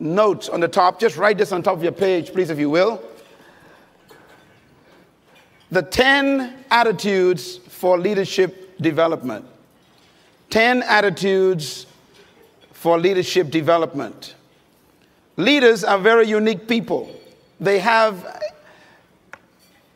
[0.00, 1.00] notes on the top.
[1.00, 3.02] Just write this on top of your page, please, if you will.
[5.70, 9.44] The 10 attitudes for leadership development.
[10.50, 11.86] 10 attitudes
[12.72, 14.34] for leadership development.
[15.36, 17.14] Leaders are very unique people.
[17.60, 18.40] They have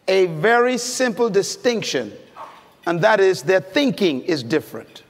[0.08, 2.12] a very simple distinction,
[2.86, 5.04] and that is their thinking is different.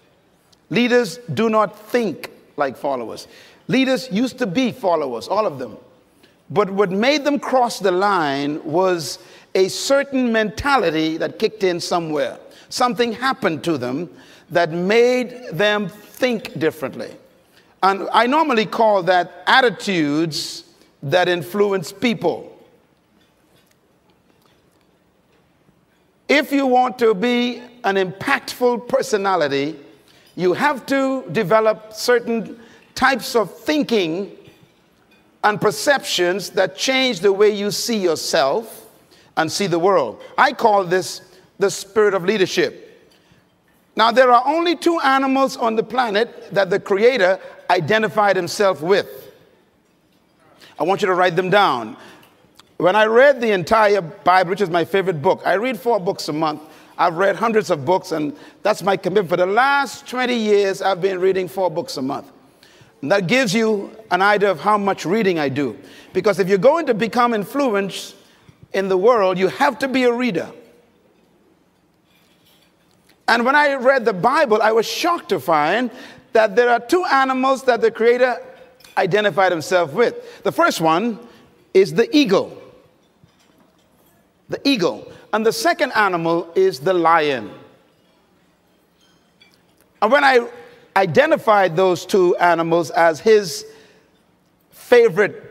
[0.70, 3.26] Leaders do not think like followers.
[3.68, 5.76] Leaders used to be followers, all of them.
[6.50, 9.18] But what made them cross the line was
[9.54, 12.38] a certain mentality that kicked in somewhere.
[12.68, 14.10] Something happened to them
[14.50, 17.10] that made them think differently.
[17.82, 20.64] And I normally call that attitudes
[21.02, 22.48] that influence people.
[26.28, 29.78] If you want to be an impactful personality,
[30.36, 32.58] you have to develop certain
[33.02, 34.30] types of thinking
[35.42, 38.88] and perceptions that change the way you see yourself
[39.36, 40.22] and see the world.
[40.38, 41.20] I call this
[41.58, 43.12] the spirit of leadership.
[43.96, 49.32] Now, there are only two animals on the planet that the Creator identified Himself with.
[50.78, 51.96] I want you to write them down.
[52.76, 56.28] When I read the entire Bible, which is my favorite book, I read four books
[56.28, 56.62] a month.
[56.96, 59.28] I've read hundreds of books, and that's my commitment.
[59.28, 62.30] For the last 20 years, I've been reading four books a month.
[63.02, 65.76] That gives you an idea of how much reading I do.
[66.12, 68.14] Because if you're going to become influenced
[68.72, 70.50] in the world, you have to be a reader.
[73.26, 75.90] And when I read the Bible, I was shocked to find
[76.32, 78.40] that there are two animals that the Creator
[78.96, 80.42] identified himself with.
[80.42, 81.18] The first one
[81.74, 82.56] is the eagle.
[84.48, 85.10] The eagle.
[85.32, 87.50] And the second animal is the lion.
[90.00, 90.46] And when I
[90.96, 93.66] identified those two animals as his
[94.70, 95.48] favorite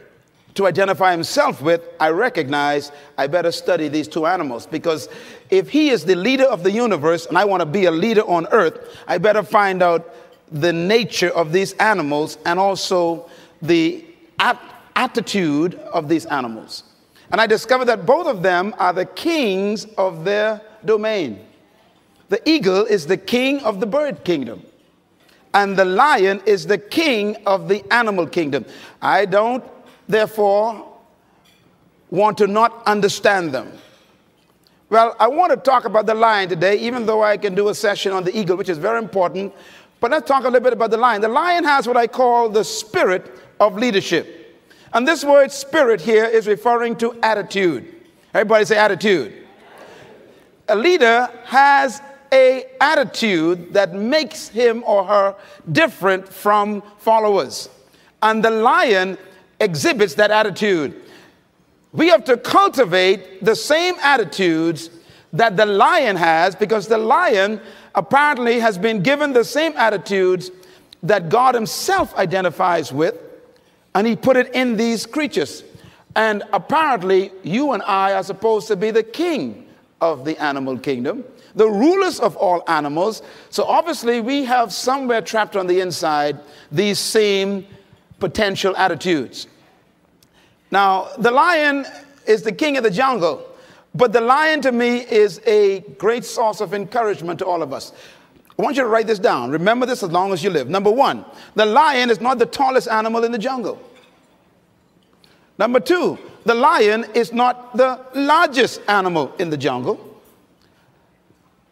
[0.56, 5.08] to identify himself with, I recognize I better study these two animals because
[5.50, 8.21] if he is the leader of the universe and I want to be a leader
[8.21, 10.14] on earth, I better find out
[10.52, 13.30] the nature of these animals and also
[13.61, 14.05] the
[14.39, 14.61] at-
[14.95, 16.83] attitude of these animals.
[17.32, 21.45] And I discovered that both of them are the kings of their domain.
[22.27, 24.64] The eagle is the king of the bird kingdom
[25.54, 28.66] and the lion is the king of the animal kingdom.
[29.02, 29.64] I don't,
[30.08, 30.88] therefore,
[32.10, 33.72] want to not understand them.
[34.89, 37.76] Well, I want to talk about the lion today, even though I can do a
[37.76, 39.54] session on the eagle, which is very important.
[40.02, 41.22] But let's talk a little bit about the lion.
[41.22, 44.60] The lion has what I call the spirit of leadership.
[44.94, 47.95] And this word spirit here is referring to attitude.
[48.33, 49.48] Everybody say attitude.
[50.68, 52.02] A leader has
[52.33, 55.36] a attitude that makes him or her
[55.71, 57.69] different from followers.
[58.21, 59.17] And the lion
[59.59, 61.02] exhibits that attitude.
[61.93, 64.89] We have to cultivate the same attitudes
[65.33, 67.59] that the lion has because the lion
[67.95, 70.52] apparently has been given the same attitudes
[71.03, 73.15] that God himself identifies with
[73.93, 75.64] and he put it in these creatures.
[76.15, 79.67] And apparently you and I are supposed to be the king
[79.99, 81.25] of the animal kingdom
[81.56, 83.22] the rulers of all animals.
[83.50, 86.39] So obviously, we have somewhere trapped on the inside
[86.72, 87.66] these same
[88.20, 89.48] potential attitudes.
[90.72, 91.86] Now, the lion
[92.26, 93.45] is the king of the jungle,
[93.94, 97.92] but the lion to me is a great source of encouragement to all of us.
[98.58, 99.50] I want you to write this down.
[99.52, 100.70] Remember this as long as you live.
[100.70, 101.26] Number one,
[101.56, 103.82] the lion is not the tallest animal in the jungle.
[105.58, 110.11] Number two, the lion is not the largest animal in the jungle.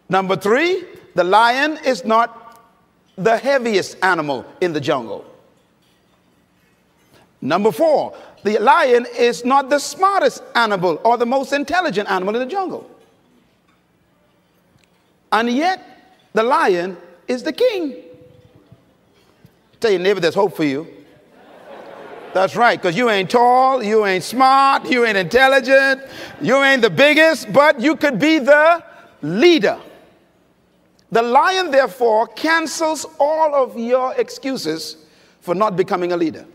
[0.09, 0.83] Number three,
[1.13, 2.59] the lion is not
[3.15, 5.25] the heaviest animal in the jungle.
[7.41, 12.41] Number four, the lion is not the smartest animal or the most intelligent animal in
[12.41, 12.89] the jungle.
[15.31, 15.85] And yet,
[16.33, 17.95] the lion is the king.
[19.79, 20.87] Tell your neighbor there's hope for you.
[22.33, 26.01] That's right, because you ain't tall, you ain't smart, you ain't intelligent,
[26.41, 28.83] you ain't the biggest, but you could be the
[29.21, 29.79] leader.
[31.11, 34.97] The lion, therefore, cancels all of your excuses
[35.41, 36.45] for not becoming a leader.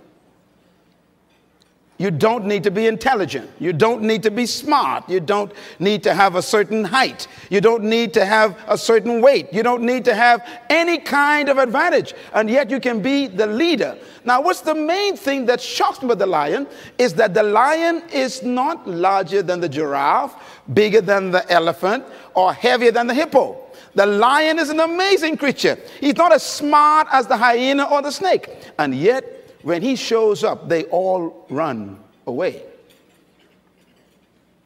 [1.97, 3.49] You don't need to be intelligent.
[3.61, 5.09] You don't need to be smart.
[5.09, 7.29] You don't need to have a certain height.
[7.51, 9.53] You don't need to have a certain weight.
[9.53, 12.12] You don't need to have any kind of advantage.
[12.33, 13.97] And yet you can be the leader.
[14.25, 16.67] Now, what's the main thing that shocks me about the lion
[16.99, 20.35] is that the lion is not larger than the giraffe,
[20.75, 22.05] bigger than the elephant,
[22.35, 23.63] or heavier than the hippo.
[23.94, 25.79] The lion is an amazing creature.
[26.00, 28.49] He's not as smart as the hyena or the snake.
[28.79, 29.25] And yet,
[29.62, 32.62] when he shows up, they all run away.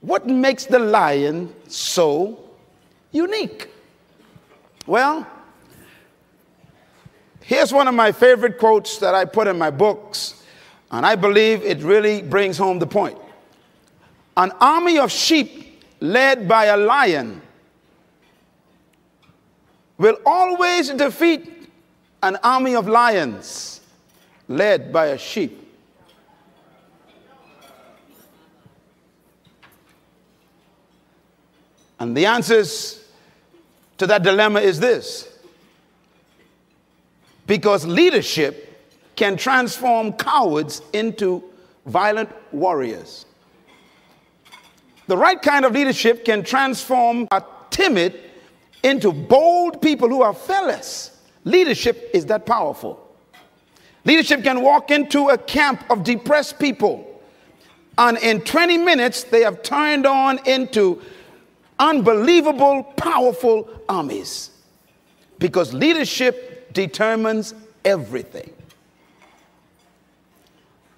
[0.00, 2.38] What makes the lion so
[3.12, 3.68] unique?
[4.86, 5.26] Well,
[7.42, 10.42] here's one of my favorite quotes that I put in my books,
[10.90, 13.18] and I believe it really brings home the point.
[14.36, 17.42] An army of sheep led by a lion
[19.98, 21.68] will always defeat
[22.22, 23.80] an army of lions
[24.46, 25.64] led by a sheep.
[32.00, 33.04] And the answers
[33.98, 35.28] to that dilemma is this
[37.46, 38.64] because leadership
[39.16, 41.42] can transform cowards into
[41.86, 43.26] violent warriors.
[45.08, 48.27] The right kind of leadership can transform a timid
[48.82, 51.18] into bold people who are fearless.
[51.44, 53.04] Leadership is that powerful.
[54.04, 57.04] Leadership can walk into a camp of depressed people,
[57.98, 61.02] and in 20 minutes, they have turned on into
[61.78, 64.50] unbelievable, powerful armies.
[65.38, 67.54] Because leadership determines
[67.84, 68.52] everything.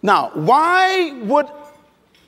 [0.03, 1.47] Now, why would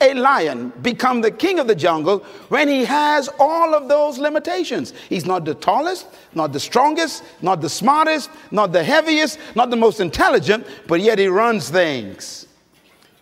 [0.03, 2.19] a lion become the king of the jungle
[2.49, 4.93] when he has all of those limitations?
[5.09, 9.75] He's not the tallest, not the strongest, not the smartest, not the heaviest, not the
[9.75, 12.47] most intelligent, but yet he runs things.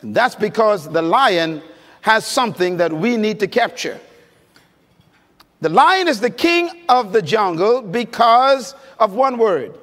[0.01, 1.61] And that's because the lion
[2.01, 3.99] has something that we need to capture.
[5.61, 9.77] The lion is the king of the jungle because of one word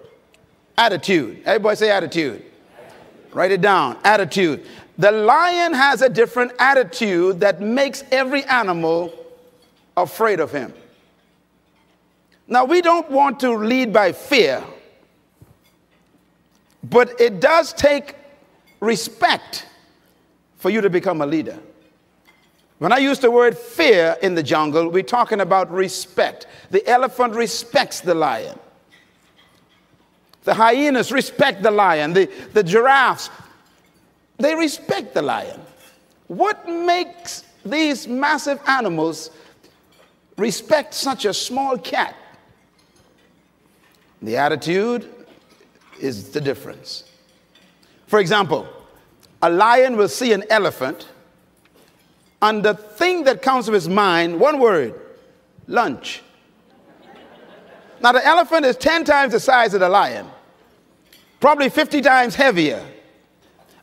[0.76, 1.42] attitude.
[1.44, 2.44] Everybody say attitude.
[3.32, 4.66] Write it down attitude.
[4.98, 9.12] The lion has a different attitude that makes every animal
[9.96, 10.74] afraid of him.
[12.48, 14.64] Now, we don't want to lead by fear,
[16.82, 18.16] but it does take
[18.80, 19.66] respect
[20.56, 21.58] for you to become a leader.
[22.78, 26.46] When I use the word fear in the jungle, we're talking about respect.
[26.70, 28.58] The elephant respects the lion.
[30.44, 32.14] The hyenas respect the lion.
[32.14, 33.30] The, the giraffes
[34.38, 35.60] they respect the lion.
[36.28, 39.30] What makes these massive animals
[40.36, 42.14] respect such a small cat?
[44.22, 45.08] The attitude
[46.00, 47.04] is the difference.
[48.06, 48.68] For example,
[49.42, 51.08] a lion will see an elephant,
[52.40, 54.94] and the thing that comes to his mind, one word
[55.66, 56.22] lunch.
[58.00, 60.26] Now, the elephant is 10 times the size of the lion,
[61.40, 62.84] probably 50 times heavier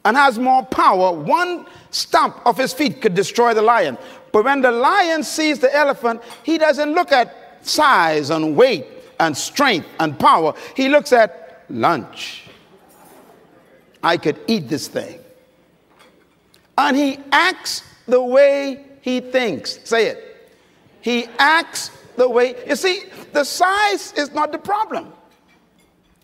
[0.05, 3.97] and has more power, one stump of his feet could destroy the lion.
[4.31, 7.35] But when the lion sees the elephant, he doesn't look at
[7.67, 8.85] size and weight
[9.19, 10.53] and strength and power.
[10.75, 12.43] He looks at lunch.
[14.03, 15.19] I could eat this thing.
[16.77, 19.79] And he acts the way he thinks.
[19.83, 20.51] Say it.
[21.01, 23.03] He acts the way, you see,
[23.33, 25.11] the size is not the problem.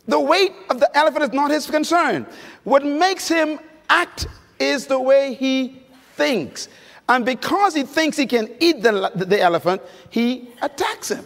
[0.08, 2.28] The weight of the elephant is not his concern.
[2.64, 3.60] What makes him
[3.92, 4.28] act
[4.58, 5.84] is the way he
[6.14, 6.70] thinks.
[7.10, 11.26] And because he thinks he can eat the, the elephant, he attacks him.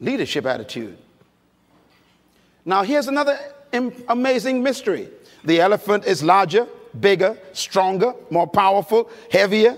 [0.00, 0.96] Leadership attitude.
[2.64, 3.38] Now, here's another
[4.08, 5.08] amazing mystery
[5.44, 6.66] the elephant is larger,
[6.98, 9.76] bigger, stronger, more powerful, heavier,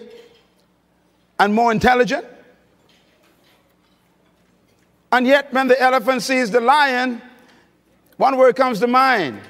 [1.39, 2.27] and more intelligent.
[5.11, 7.21] And yet, when the elephant sees the lion,
[8.23, 9.41] one word comes to mind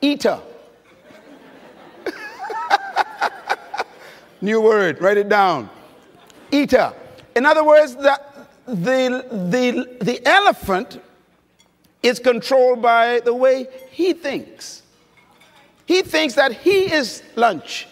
[0.00, 0.38] eater.
[4.40, 5.68] New word, write it down.
[6.52, 6.92] Eater.
[7.34, 8.20] In other words, the,
[8.68, 11.02] the, the, the elephant
[12.04, 14.84] is controlled by the way he thinks.
[15.86, 17.88] He thinks that he is lunch.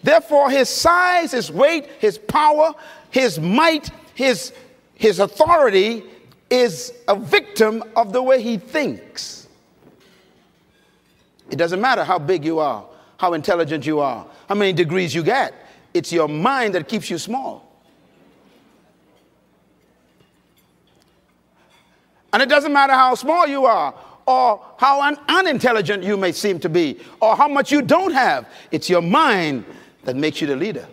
[0.00, 2.72] Therefore, his size, his weight, his power,
[3.10, 4.52] his might, his
[4.96, 6.04] his authority
[6.50, 9.46] is a victim of the way he thinks.
[11.50, 12.84] It doesn't matter how big you are,
[13.18, 15.54] how intelligent you are, how many degrees you get.
[15.94, 17.62] It's your mind that keeps you small.
[22.32, 23.94] And it doesn't matter how small you are,
[24.26, 28.48] or how un- unintelligent you may seem to be, or how much you don't have.
[28.70, 29.64] It's your mind
[30.04, 30.86] that makes you the leader.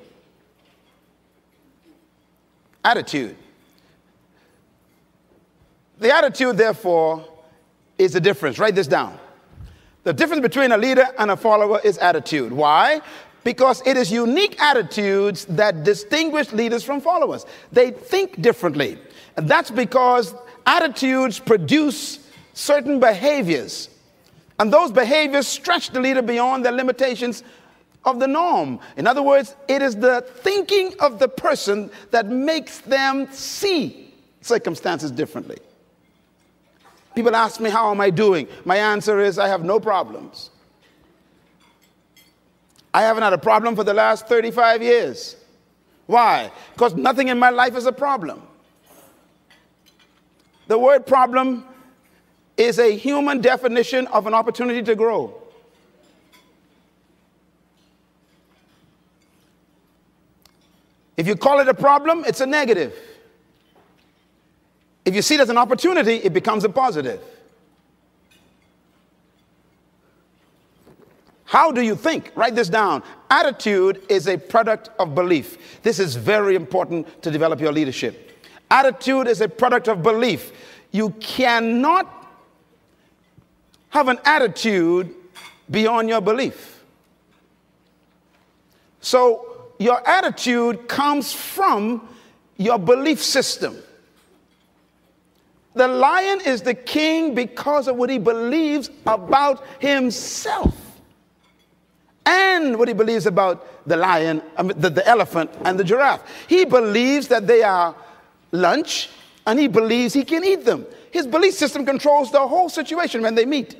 [2.85, 3.35] Attitude.
[5.99, 7.25] The attitude, therefore,
[7.97, 8.59] is the difference.
[8.59, 9.17] Write this down.
[10.03, 12.51] The difference between a leader and a follower is attitude.
[12.51, 13.01] Why?
[13.43, 17.45] Because it is unique attitudes that distinguish leaders from followers.
[17.71, 18.97] They think differently.
[19.37, 20.35] And that's because
[20.65, 23.89] attitudes produce certain behaviors.
[24.59, 27.43] And those behaviors stretch the leader beyond the limitations
[28.05, 28.79] of the norm.
[28.97, 35.11] In other words, it is the thinking of the person that makes them see circumstances
[35.11, 35.57] differently.
[37.15, 38.47] People ask me, How am I doing?
[38.65, 40.49] My answer is, I have no problems.
[42.93, 45.35] I haven't had a problem for the last 35 years.
[46.05, 46.51] Why?
[46.73, 48.41] Because nothing in my life is a problem.
[50.67, 51.65] The word problem
[52.55, 55.39] is a human definition of an opportunity to grow.
[61.17, 62.95] If you call it a problem, it's a negative.
[65.05, 67.21] If you see it as an opportunity, it becomes a positive.
[71.53, 72.31] How do you think?
[72.33, 73.03] Write this down.
[73.29, 75.81] Attitude is a product of belief.
[75.83, 78.31] This is very important to develop your leadership.
[78.71, 80.51] Attitude is a product of belief.
[80.91, 82.23] You cannot
[83.89, 85.13] have an attitude
[85.69, 86.83] beyond your belief.
[89.01, 92.09] So, your attitude comes from
[92.57, 93.82] your belief system.
[95.75, 100.75] The lion is the king because of what he believes about himself
[102.25, 106.21] and what he believes about the lion, um, the, the elephant, and the giraffe.
[106.47, 107.95] He believes that they are
[108.51, 109.09] lunch
[109.45, 110.85] and he believes he can eat them.
[111.11, 113.75] His belief system controls the whole situation when they meet.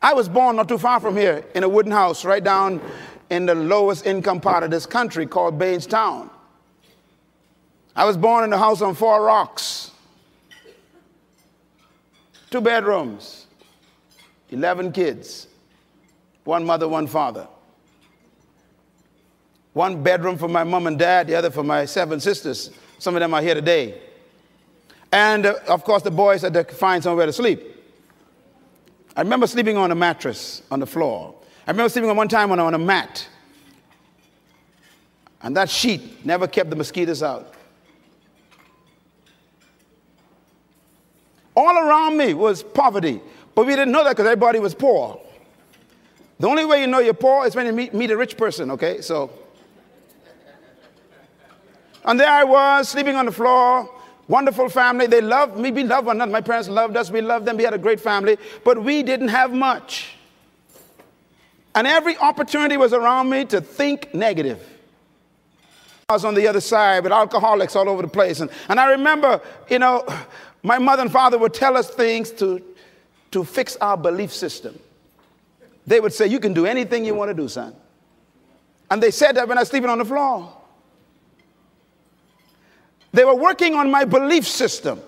[0.00, 2.80] I was born not too far from here in a wooden house right down
[3.30, 6.30] in the lowest income part of this country called Bain Town.
[7.96, 9.90] I was born in a house on four rocks,
[12.50, 13.46] two bedrooms,
[14.50, 15.48] 11 kids,
[16.44, 17.48] one mother, one father.
[19.72, 22.70] One bedroom for my mom and dad, the other for my seven sisters.
[22.98, 24.00] Some of them are here today.
[25.12, 27.62] And uh, of course, the boys had to find somewhere to sleep.
[29.16, 31.34] I remember sleeping on a mattress on the floor.
[31.66, 33.26] I remember sleeping on one time on, on a mat.
[35.42, 37.55] And that sheet never kept the mosquitoes out.
[41.56, 43.20] All around me was poverty.
[43.54, 45.18] But we didn't know that because everybody was poor.
[46.38, 48.70] The only way you know you're poor is when you meet, meet a rich person,
[48.72, 49.00] okay?
[49.00, 49.30] So,
[52.04, 53.90] and there I was sleeping on the floor.
[54.28, 55.06] Wonderful family.
[55.06, 55.70] They loved me.
[55.70, 56.32] We loved one another.
[56.32, 57.10] My parents loved us.
[57.10, 57.56] We loved them.
[57.56, 58.36] We had a great family.
[58.64, 60.16] But we didn't have much.
[61.74, 64.66] And every opportunity was around me to think negative.
[66.08, 68.40] I was on the other side with alcoholics all over the place.
[68.40, 70.06] And, and I remember, you know,
[70.62, 72.62] my mother and father would tell us things to
[73.30, 74.78] to fix our belief system.
[75.86, 77.74] They would say, You can do anything you want to do, son.
[78.90, 80.52] And they said that when I was sleeping on the floor.
[83.12, 85.00] They were working on my belief system.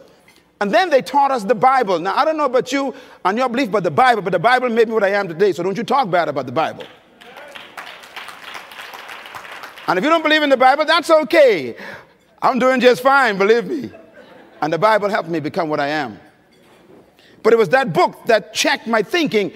[0.61, 1.99] And then they taught us the Bible.
[1.99, 4.69] Now, I don't know about you and your belief about the Bible, but the Bible
[4.69, 6.85] made me what I am today, so don't you talk bad about the Bible.
[9.87, 11.76] And if you don't believe in the Bible, that's okay.
[12.43, 13.90] I'm doing just fine, believe me.
[14.61, 16.19] And the Bible helped me become what I am.
[17.43, 19.53] But it was that book that checked my thinking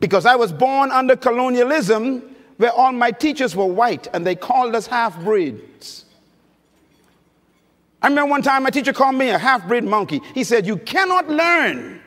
[0.00, 4.74] because I was born under colonialism where all my teachers were white and they called
[4.74, 6.04] us half breeds.
[8.02, 10.20] I remember one time my teacher called me a half breed monkey.
[10.34, 12.00] He said, You cannot learn.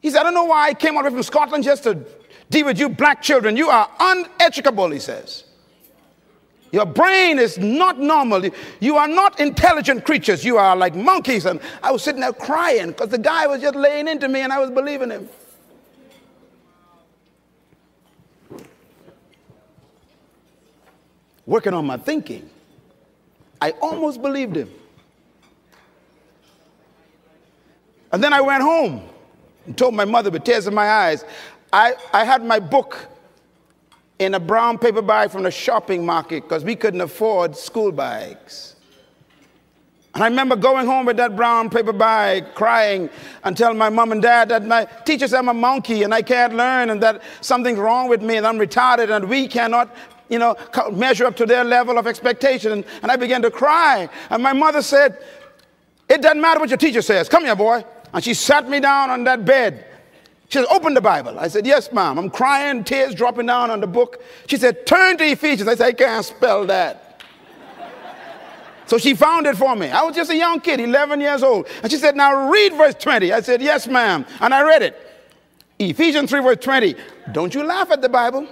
[0.00, 2.04] He said, I don't know why I came all the way from Scotland just to
[2.50, 3.56] deal with you black children.
[3.56, 5.44] You are uneducable, he says.
[6.74, 8.50] Your brain is not normal.
[8.80, 10.44] You are not intelligent creatures.
[10.44, 11.46] You are like monkeys.
[11.46, 14.52] And I was sitting there crying because the guy was just laying into me and
[14.52, 15.28] I was believing him.
[21.46, 22.50] Working on my thinking.
[23.62, 24.72] I almost believed him.
[28.10, 29.08] And then I went home
[29.64, 31.24] and told my mother with tears in my eyes.
[31.72, 33.06] I, I had my book
[34.18, 38.76] in a brown paper bag from the shopping market because we couldn't afford school bags.
[40.14, 43.10] And I remember going home with that brown paper bag, crying,
[43.42, 46.22] and telling my mom and dad that my teacher said I'm a monkey and I
[46.22, 49.92] can't learn and that something's wrong with me and I'm retarded and we cannot,
[50.28, 50.56] you know,
[50.92, 52.70] measure up to their level of expectation.
[52.70, 54.08] And, and I began to cry.
[54.30, 55.18] And my mother said,
[56.08, 57.28] It doesn't matter what your teacher says.
[57.28, 57.84] Come here, boy.
[58.12, 59.84] And she sat me down on that bed
[60.48, 61.38] she said, Open the Bible.
[61.38, 62.18] I said, Yes, ma'am.
[62.18, 64.22] I'm crying, tears dropping down on the book.
[64.46, 65.68] She said, Turn to Ephesians.
[65.68, 67.22] I said, I can't spell that.
[68.86, 69.88] so she found it for me.
[69.88, 71.66] I was just a young kid, 11 years old.
[71.82, 73.32] And she said, Now read verse 20.
[73.32, 74.26] I said, Yes, ma'am.
[74.40, 75.00] And I read it.
[75.78, 76.94] Ephesians 3, verse 20.
[77.32, 78.46] Don't you laugh at the Bible.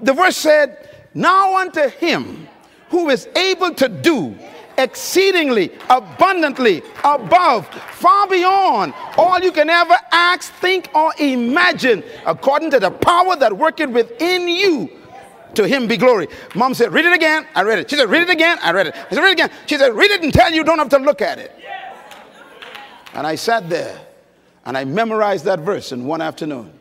[0.00, 2.48] The verse said, Now unto him
[2.90, 4.36] who is able to do
[4.78, 12.80] exceedingly, abundantly, above, far beyond all you can ever ask, think, or imagine, according to
[12.80, 14.90] the power that worketh within you.
[15.54, 16.28] To him be glory.
[16.54, 17.46] Mom said, Read it again.
[17.54, 17.88] I read it.
[17.88, 18.58] She said, Read it again.
[18.60, 18.94] I read it.
[18.96, 19.50] I said, Read it again.
[19.66, 21.52] She said, Read it and tell you, you don't have to look at it.
[23.12, 24.00] And I sat there
[24.64, 26.72] and I memorized that verse in one afternoon.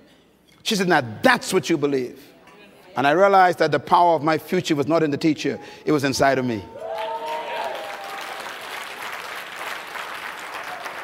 [0.64, 2.20] She said, Now that's what you believe.
[2.96, 5.92] And I realized that the power of my future was not in the teacher, it
[5.92, 6.64] was inside of me.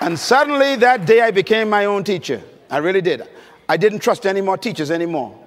[0.01, 2.41] And suddenly that day I became my own teacher.
[2.69, 3.23] I really did.
[3.67, 5.37] I didn't trust any more teachers anymore.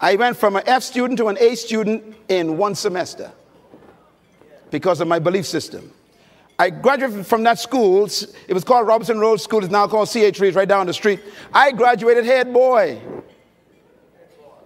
[0.00, 3.32] I went from an F student to an A student in one semester
[4.70, 5.92] because of my belief system.
[6.58, 8.06] I graduated from that school.
[8.06, 9.62] It was called Robinson Road School.
[9.62, 10.40] It's now called C.H.
[10.40, 10.56] Reeves.
[10.56, 11.20] Right down the street.
[11.52, 13.00] I graduated head boy.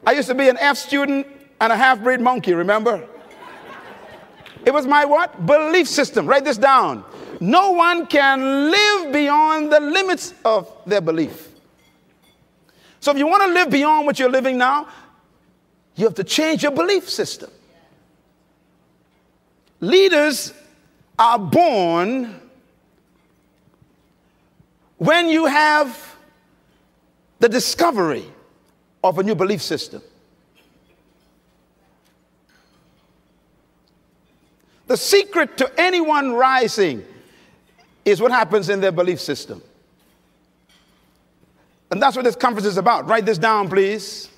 [0.06, 1.26] I used to be an F student
[1.60, 3.06] and a half-breed monkey, remember?
[4.64, 5.46] It was my what?
[5.46, 6.26] Belief system.
[6.26, 7.04] Write this down.
[7.40, 11.48] No one can live beyond the limits of their belief.
[13.00, 14.88] So if you want to live beyond what you're living now,
[15.96, 17.50] you have to change your belief system.
[19.80, 20.52] Leaders
[21.18, 22.38] are born
[24.98, 26.16] when you have
[27.38, 28.26] the discovery
[29.02, 30.02] of a new belief system.
[34.88, 37.02] The secret to anyone rising
[38.04, 39.62] is what happens in their belief system.
[41.90, 43.08] And that's what this conference is about.
[43.08, 44.28] Write this down, please.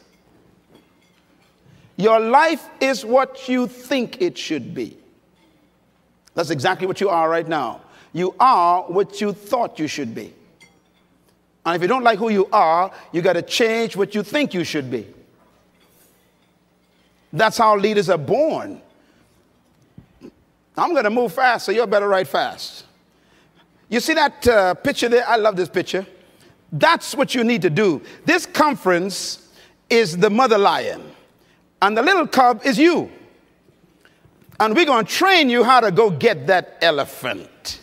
[1.96, 4.96] Your life is what you think it should be.
[6.34, 7.82] That's exactly what you are right now.
[8.12, 10.32] You are what you thought you should be.
[11.64, 14.52] And if you don't like who you are, you got to change what you think
[14.54, 15.06] you should be.
[17.32, 18.80] That's how leaders are born.
[20.76, 22.84] I'm going to move fast, so you better write fast.
[23.92, 25.28] You see that uh, picture there?
[25.28, 26.06] I love this picture.
[26.72, 28.00] That's what you need to do.
[28.24, 29.50] This conference
[29.90, 31.02] is the mother lion,
[31.82, 33.12] and the little cub is you.
[34.58, 37.80] And we're going to train you how to go get that elephant.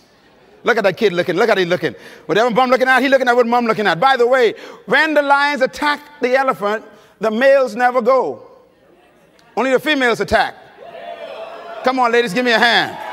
[0.64, 1.36] Look at that kid looking.
[1.36, 1.94] Look at him looking.
[2.26, 4.00] Whatever mom looking at, he looking at what mom looking at.
[4.00, 4.56] By the way,
[4.88, 6.86] when the lions attack the elephant,
[7.20, 8.48] the males never go.
[9.56, 10.56] Only the females attack.
[11.84, 13.09] Come on, ladies, give me a hand.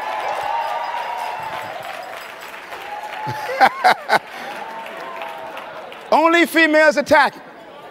[6.12, 7.34] Only females attack.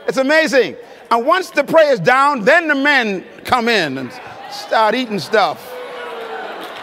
[0.07, 0.75] It's amazing.
[1.11, 4.11] And once the prey is down, then the men come in and
[4.51, 5.71] start eating stuff.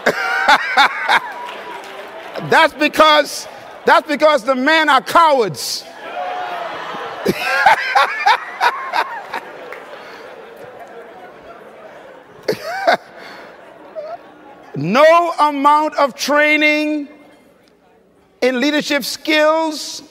[2.50, 3.48] that's because
[3.84, 5.84] that's because the men are cowards.
[14.76, 17.08] no amount of training
[18.42, 20.02] in leadership skills,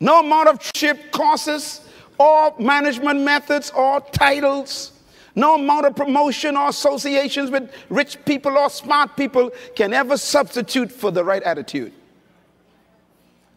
[0.00, 1.80] no amount of leadership courses
[2.18, 4.92] or management methods or titles,
[5.34, 10.90] no amount of promotion or associations with rich people or smart people can ever substitute
[10.90, 11.92] for the right attitude.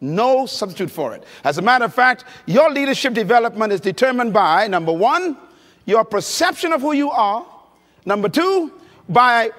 [0.00, 1.24] No substitute for it.
[1.44, 5.36] As a matter of fact, your leadership development is determined by number one,
[5.84, 7.46] your perception of who you are,
[8.04, 8.72] number two,
[9.08, 9.50] by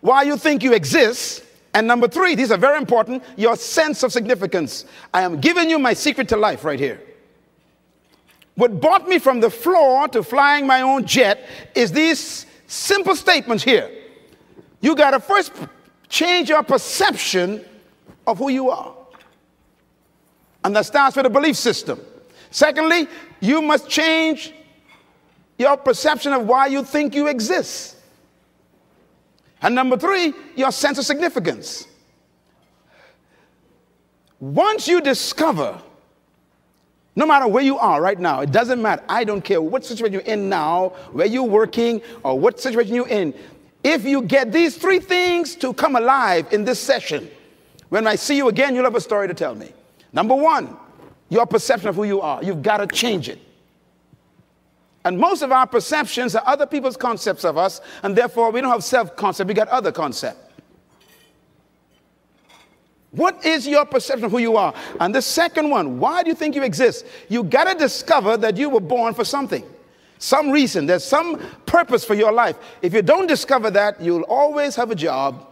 [0.00, 4.12] why you think you exist, and number three, these are very important, your sense of
[4.12, 4.86] significance.
[5.14, 7.00] I am giving you my secret to life right here.
[8.56, 13.62] What brought me from the floor to flying my own jet is these simple statements
[13.62, 13.90] here.
[14.80, 15.52] You got to first
[16.08, 17.64] change your perception
[18.26, 18.94] of who you are.
[20.64, 22.00] And that starts with a belief system.
[22.50, 23.06] Secondly,
[23.40, 24.52] you must change
[25.56, 27.96] your perception of why you think you exist.
[29.62, 31.86] And number three, your sense of significance.
[34.38, 35.80] Once you discover,
[37.14, 39.02] no matter where you are right now, it doesn't matter.
[39.08, 43.08] I don't care what situation you're in now, where you're working, or what situation you're
[43.08, 43.34] in.
[43.84, 47.30] If you get these three things to come alive in this session,
[47.90, 49.72] when I see you again, you'll have a story to tell me.
[50.12, 50.76] Number one,
[51.28, 52.42] your perception of who you are.
[52.42, 53.38] You've got to change it.
[55.04, 58.70] And most of our perceptions are other people's concepts of us, and therefore we don't
[58.70, 60.38] have self concept, we got other concept.
[63.12, 64.72] What is your perception of who you are?
[65.00, 67.04] And the second one, why do you think you exist?
[67.28, 69.64] You got to discover that you were born for something,
[70.18, 72.56] some reason, there's some purpose for your life.
[72.82, 75.46] If you don't discover that, you'll always have a job,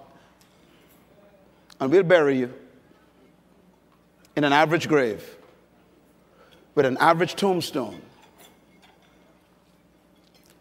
[1.81, 2.53] and we'll bury you
[4.37, 5.37] in an average grave
[6.75, 8.01] with an average tombstone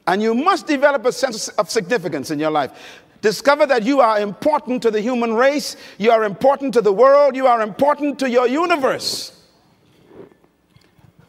[0.07, 2.71] And you must develop a sense of significance in your life.
[3.21, 7.35] Discover that you are important to the human race, you are important to the world,
[7.35, 9.33] you are important to your universe.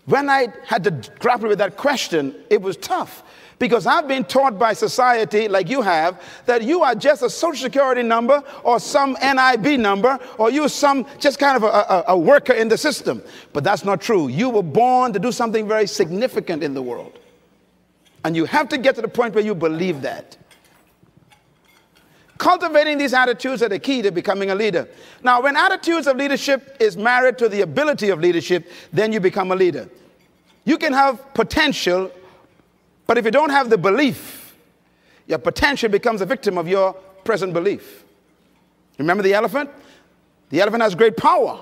[0.04, 3.22] When I had to grapple with that question, it was tough
[3.58, 7.64] because I've been taught by society, like you have, that you are just a social
[7.64, 12.18] security number or some NIB number or you're some just kind of a, a, a
[12.18, 13.22] worker in the system.
[13.52, 14.28] But that's not true.
[14.28, 17.18] You were born to do something very significant in the world.
[18.28, 20.36] And you have to get to the point where you believe that.
[22.36, 24.86] Cultivating these attitudes are the key to becoming a leader.
[25.22, 29.50] Now, when attitudes of leadership is married to the ability of leadership, then you become
[29.50, 29.88] a leader.
[30.66, 32.12] You can have potential,
[33.06, 34.54] but if you don't have the belief,
[35.26, 36.92] your potential becomes a victim of your
[37.24, 38.04] present belief.
[38.98, 39.70] Remember the elephant?
[40.50, 41.58] The elephant has great power,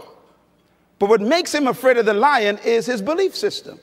[0.99, 3.79] but what makes him afraid of the lion is his belief system.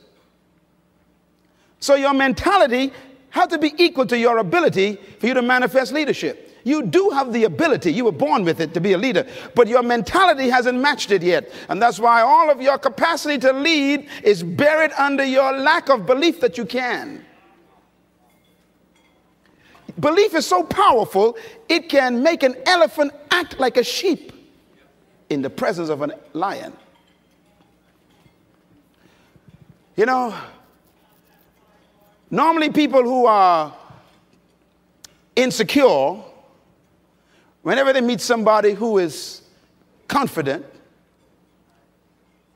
[1.84, 2.94] So your mentality
[3.28, 6.58] has to be equal to your ability for you to manifest leadership.
[6.64, 9.68] You do have the ability, you were born with it to be a leader, but
[9.68, 11.52] your mentality hasn't matched it yet.
[11.68, 16.06] And that's why all of your capacity to lead is buried under your lack of
[16.06, 17.22] belief that you can.
[20.00, 21.36] Belief is so powerful,
[21.68, 24.32] it can make an elephant act like a sheep
[25.28, 26.72] in the presence of a lion.
[29.96, 30.34] You know,
[32.30, 33.74] normally people who are
[35.36, 36.16] insecure
[37.62, 39.42] whenever they meet somebody who is
[40.06, 40.64] confident,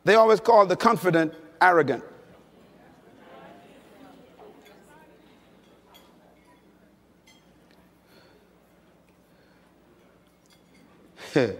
[0.04, 2.04] they always call the confident arrogant.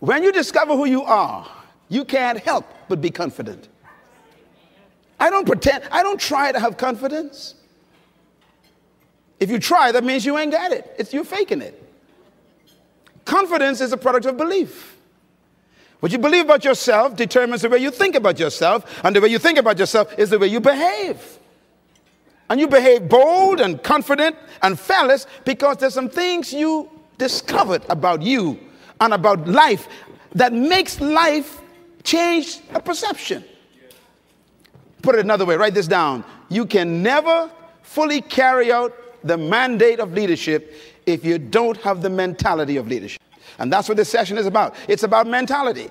[0.00, 1.48] when you discover who you are,
[1.88, 3.68] you can't help but be confident.
[5.22, 7.54] I don't pretend, I don't try to have confidence.
[9.38, 10.96] If you try, that means you ain't got it.
[10.98, 11.80] It's, you're faking it.
[13.24, 14.96] Confidence is a product of belief.
[16.00, 19.28] What you believe about yourself determines the way you think about yourself, and the way
[19.28, 21.38] you think about yourself is the way you behave.
[22.50, 28.22] And you behave bold and confident and fearless because there's some things you discovered about
[28.22, 28.58] you
[29.00, 29.86] and about life
[30.34, 31.60] that makes life
[32.02, 33.44] change a perception.
[35.02, 36.24] Put it another way, write this down.
[36.48, 37.50] You can never
[37.82, 40.74] fully carry out the mandate of leadership
[41.06, 43.20] if you don't have the mentality of leadership.
[43.58, 44.74] And that's what this session is about.
[44.88, 45.90] It's about mentality.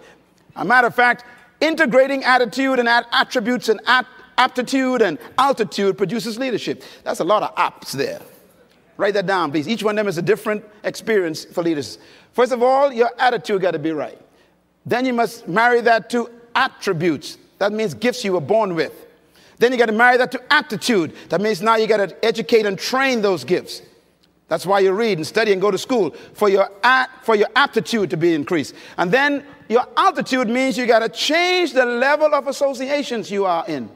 [0.56, 1.26] A matter of fact,
[1.60, 6.84] integrating attitude and attributes and at- aptitude and altitude produces leadership.
[7.04, 8.22] That's a lot of apps there.
[8.98, 9.68] Write that down, please.
[9.68, 11.98] Each one of them is a different experience for leaders.
[12.34, 14.20] First of all, your attitude got to be right.
[14.86, 17.38] Then you must marry that to attributes.
[17.62, 19.06] That means gifts you were born with.
[19.60, 21.14] Then you got to marry that to aptitude.
[21.30, 23.84] That means now you got to educate and train those gifts.
[24.48, 26.68] That's why you read and study and go to school for your,
[27.22, 28.74] for your aptitude to be increased.
[28.98, 33.64] And then your altitude means you got to change the level of associations you are
[33.68, 33.92] in.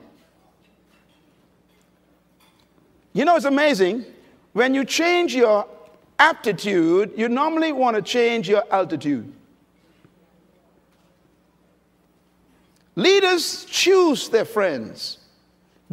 [3.13, 4.05] You know, it's amazing.
[4.53, 5.67] When you change your
[6.19, 9.33] aptitude, you normally want to change your altitude.
[12.95, 15.17] Leaders choose their friends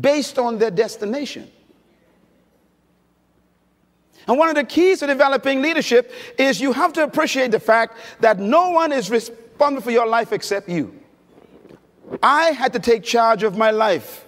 [0.00, 1.50] based on their destination.
[4.28, 7.96] And one of the keys to developing leadership is you have to appreciate the fact
[8.20, 10.94] that no one is responsible for your life except you.
[12.22, 14.24] I had to take charge of my life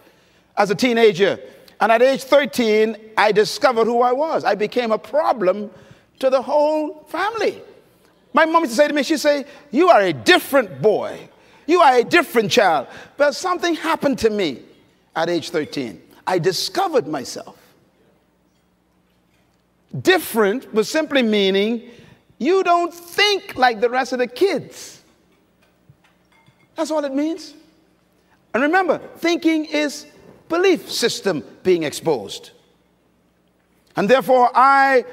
[0.57, 1.39] as a teenager.
[1.81, 4.45] And at age 13, I discovered who I was.
[4.45, 5.71] I became a problem
[6.19, 7.63] to the whole family.
[8.33, 11.29] My mom used to say to me, she'd say, You are a different boy.
[11.67, 12.89] You are a different child.
[13.17, 14.63] But something happened to me
[15.17, 16.01] at age 13.
[16.27, 17.59] I discovered myself.
[20.01, 21.91] Different was simply meaning
[22.39, 25.03] you don't think like the rest of the kids.
[26.75, 27.55] That's all it means.
[28.53, 30.07] And remember, thinking is
[30.49, 32.51] belief system being exposed.
[33.97, 35.05] And therefore, I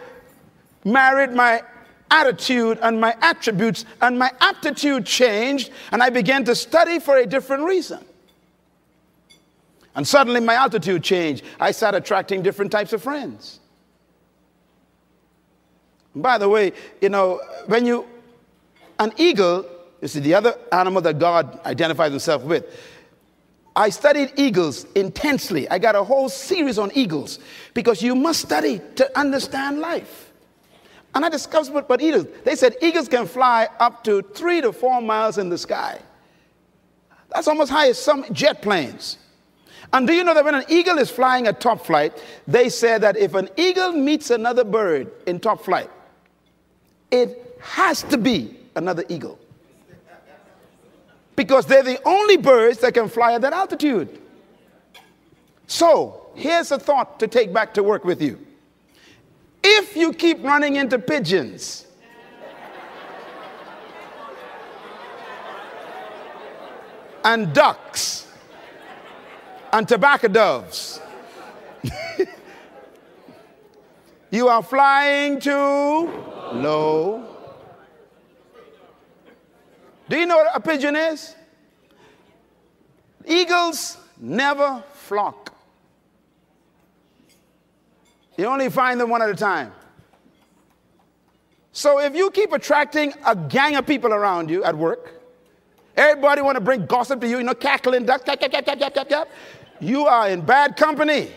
[0.83, 1.63] married my
[2.12, 7.26] attitude and my attributes, and my aptitude changed, and I began to study for a
[7.26, 8.06] different reason.
[9.95, 11.43] And suddenly, my altitude changed.
[11.60, 13.60] I started attracting different types of friends.
[16.15, 18.06] By the way, you know, when you,
[19.00, 19.65] an eagle,
[20.02, 22.65] you see, the other animal that God identifies himself with.
[23.76, 25.69] I studied eagles intensely.
[25.69, 27.39] I got a whole series on eagles
[27.74, 30.30] because you must study to understand life.
[31.13, 34.71] And I discovered what, what eagles, they said eagles can fly up to three to
[34.71, 36.00] four miles in the sky.
[37.34, 39.17] That's almost high as some jet planes.
[39.93, 42.97] And do you know that when an eagle is flying at top flight, they say
[42.97, 45.89] that if an eagle meets another bird in top flight,
[47.10, 49.38] it has to be another eagle.
[51.36, 54.19] Because they're the only birds that can fly at that altitude.
[55.67, 58.39] So, here's a thought to take back to work with you.
[59.63, 61.86] If you keep running into pigeons,
[67.24, 68.28] and ducks
[69.71, 71.00] and tobacco doves.
[74.32, 76.10] you are flying too
[76.54, 77.28] low.
[80.10, 81.36] Do you know what a pigeon is?
[83.26, 85.40] Eagles never flock.
[88.37, 89.71] You only find them one at a time.
[91.71, 95.21] So if you keep attracting a gang of people around you at work,
[95.95, 98.79] Everybody want to bring gossip to you, you know, cackling, duck, cap, cap, cap, cap,
[98.79, 99.29] cap, cap, cap.
[99.79, 101.29] You are in bad company.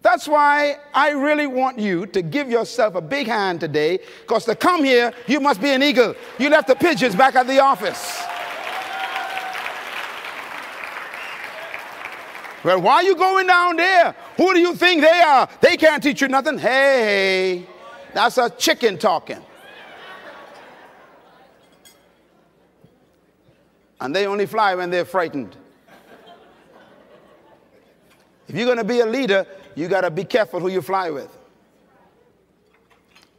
[0.00, 4.54] That's why I really want you to give yourself a big hand today, because to
[4.54, 6.14] come here, you must be an eagle.
[6.38, 8.22] You left the pigeons back at the office.
[12.64, 14.14] Well, why are you going down there?
[14.36, 15.48] Who do you think they are?
[15.60, 16.58] They can't teach you nothing.
[16.58, 17.66] Hey,
[18.12, 19.42] that's a chicken talking.
[24.00, 25.56] and they only fly when they're frightened.
[28.48, 31.10] If you're going to be a leader, you got to be careful who you fly
[31.10, 31.36] with.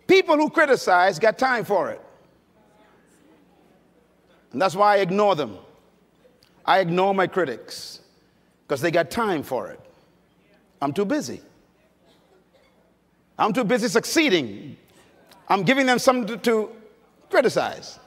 [0.08, 2.02] People who criticize got time for it.
[4.52, 5.58] And that's why I ignore them.
[6.66, 7.99] I ignore my critics
[8.70, 9.80] because they got time for it.
[10.80, 11.42] I'm too busy.
[13.40, 14.78] I'm too busy succeeding.
[15.48, 16.70] I'm giving them something to, to
[17.32, 17.98] criticize.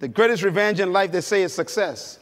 [0.00, 2.18] The greatest revenge in life, they say, is success.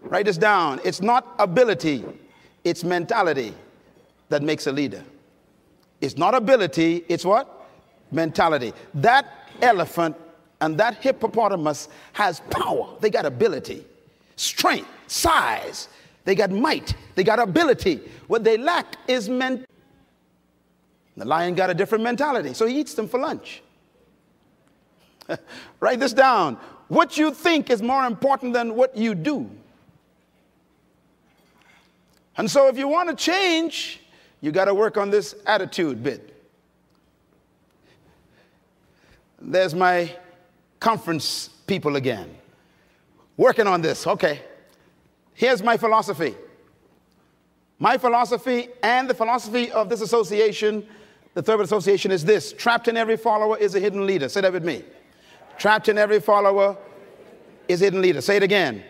[0.00, 0.80] Write this down.
[0.84, 2.02] It's not ability,
[2.64, 3.52] it's mentality
[4.30, 5.04] that makes a leader.
[6.00, 7.68] It's not ability, it's what?
[8.10, 8.72] Mentality.
[8.94, 10.16] That elephant
[10.60, 12.96] and that hippopotamus has power.
[13.00, 13.84] They got ability,
[14.36, 15.88] strength, size.
[16.24, 16.94] They got might.
[17.14, 18.00] They got ability.
[18.26, 19.64] What they lack is mentality.
[21.16, 23.60] The lion got a different mentality, so he eats them for lunch.
[25.80, 26.56] Write this down.
[26.86, 29.50] What you think is more important than what you do.
[32.36, 34.00] And so, if you want to change,
[34.40, 36.34] you got to work on this attitude bit.
[39.40, 40.14] There's my
[40.80, 42.34] conference people again.
[43.36, 44.06] Working on this.
[44.06, 44.42] Okay.
[45.34, 46.34] Here's my philosophy.
[47.78, 50.84] My philosophy and the philosophy of this association,
[51.34, 54.28] the Thurman Association, is this trapped in every follower is a hidden leader.
[54.28, 54.82] Say that with me.
[55.58, 56.76] Trapped in every follower
[57.68, 58.20] is hidden leader.
[58.20, 58.82] Say it again.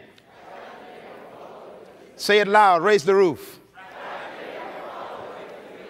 [2.16, 2.82] Say it loud.
[2.82, 3.60] Raise the roof.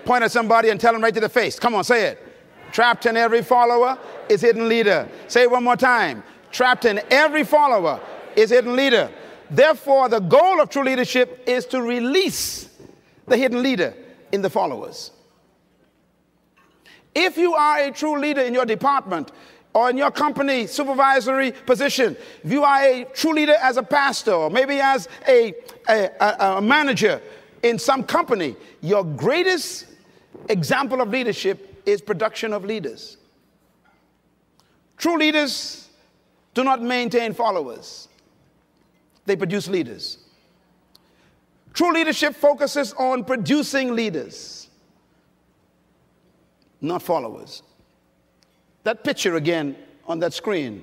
[0.05, 1.59] Point at somebody and tell them right to the face.
[1.59, 2.28] Come on, say it.
[2.73, 5.09] Trapped in every follower is hidden leader.
[5.27, 6.23] Say it one more time.
[6.51, 8.01] Trapped in every follower
[8.37, 9.11] is hidden leader.
[9.51, 12.69] Therefore, the goal of true leadership is to release
[13.27, 13.95] the hidden leader
[14.33, 15.11] in the followers.
[17.15, 19.33] If you are a true leader in your department,
[19.75, 24.33] or in your company supervisory position, if you are a true leader as a pastor
[24.33, 25.55] or maybe as a,
[25.89, 26.11] a,
[26.57, 27.21] a, manager
[27.63, 29.87] in some company, your greatest
[30.49, 33.17] example of leadership is production of leaders.
[34.97, 35.89] True leaders
[36.55, 38.09] do not maintain followers,
[39.27, 40.19] they produce leaders.
[41.73, 44.69] True leadership focuses on producing leaders,
[46.81, 47.63] not followers
[48.89, 50.83] that picture again on that screen,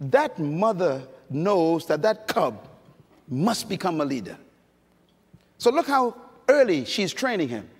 [0.00, 2.66] that mother knows that that cub
[3.28, 4.36] must become a leader.
[5.58, 6.16] So look how
[6.48, 7.70] early she's training him.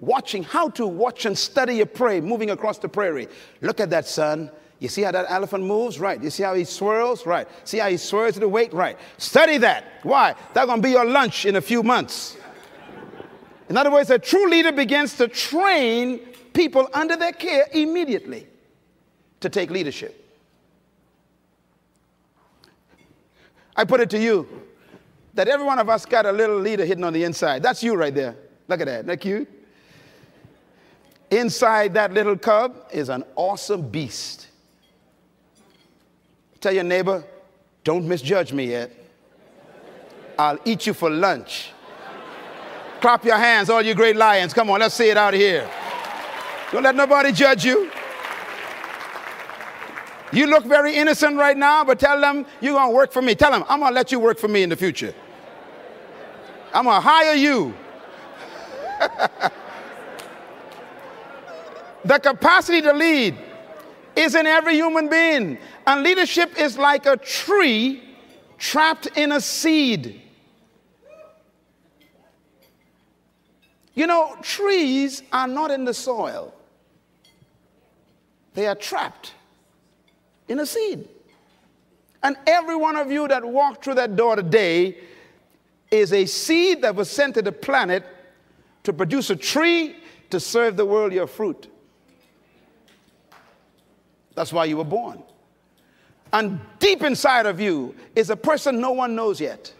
[0.00, 3.28] Watching how to watch and study a prey moving across the prairie.
[3.60, 4.50] Look at that, son.
[4.78, 5.98] You see how that elephant moves?
[5.98, 6.22] Right.
[6.22, 7.24] You see how he swirls?
[7.24, 7.48] Right.
[7.64, 8.74] See how he swirls to the weight?
[8.74, 8.98] Right.
[9.16, 9.84] Study that.
[10.02, 10.34] Why?
[10.52, 12.36] That's going to be your lunch in a few months.
[13.68, 16.18] In other words, a true leader begins to train
[16.52, 18.46] people under their care immediately
[19.40, 20.22] to take leadership.
[23.74, 24.48] I put it to you
[25.34, 27.62] that every one of us got a little leader hidden on the inside.
[27.62, 28.36] That's you right there.
[28.68, 28.94] Look at that.
[28.94, 29.48] Isn't that cute?
[31.30, 34.46] Inside that little cub is an awesome beast.
[36.60, 37.24] Tell your neighbor,
[37.82, 38.92] don't misjudge me yet.
[40.38, 41.72] I'll eat you for lunch.
[43.00, 44.52] Clap your hands, all you great lions.
[44.54, 45.68] Come on, let's see it out of here.
[46.72, 47.90] Don't let nobody judge you.
[50.32, 53.34] You look very innocent right now, but tell them you're going to work for me.
[53.34, 55.14] Tell them, I'm going to let you work for me in the future.
[56.74, 57.74] I'm going to hire you.
[62.06, 63.36] the capacity to lead
[64.14, 65.58] is in every human being.
[65.86, 68.02] And leadership is like a tree
[68.58, 70.22] trapped in a seed.
[73.94, 76.54] You know, trees are not in the soil,
[78.54, 79.32] they are trapped
[80.48, 81.08] in a seed.
[82.22, 84.98] And every one of you that walked through that door today
[85.90, 88.04] is a seed that was sent to the planet
[88.82, 89.96] to produce a tree
[90.30, 91.68] to serve the world your fruit.
[94.36, 95.20] That's why you were born.
[96.32, 99.72] And deep inside of you is a person no one knows yet.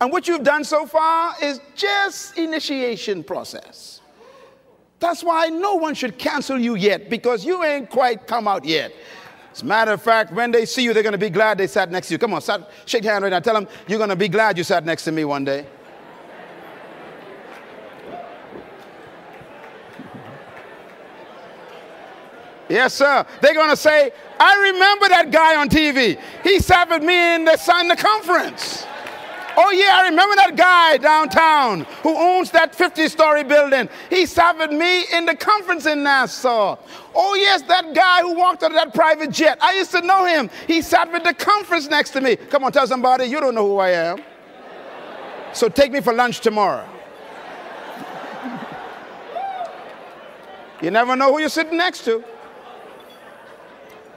[0.00, 4.00] And what you've done so far is just initiation process.
[5.00, 8.92] That's why no one should cancel you yet because you ain't quite come out yet.
[9.52, 11.66] As a matter of fact, when they see you, they're going to be glad they
[11.66, 12.18] sat next to you.
[12.18, 13.40] Come on, sat, shake your hand right now.
[13.40, 15.66] Tell them you're going to be glad you sat next to me one day.
[22.72, 23.26] Yes, sir.
[23.42, 26.18] They're going to say, I remember that guy on TV.
[26.42, 28.86] He sat with me in the, the conference.
[29.58, 33.90] Oh, yeah, I remember that guy downtown who owns that 50 story building.
[34.08, 36.78] He sat with me in the conference in Nassau.
[37.14, 39.58] Oh, yes, that guy who walked out of that private jet.
[39.60, 40.48] I used to know him.
[40.66, 42.36] He sat with the conference next to me.
[42.36, 44.22] Come on, tell somebody, you don't know who I am.
[45.52, 46.88] So take me for lunch tomorrow.
[50.80, 52.24] you never know who you're sitting next to.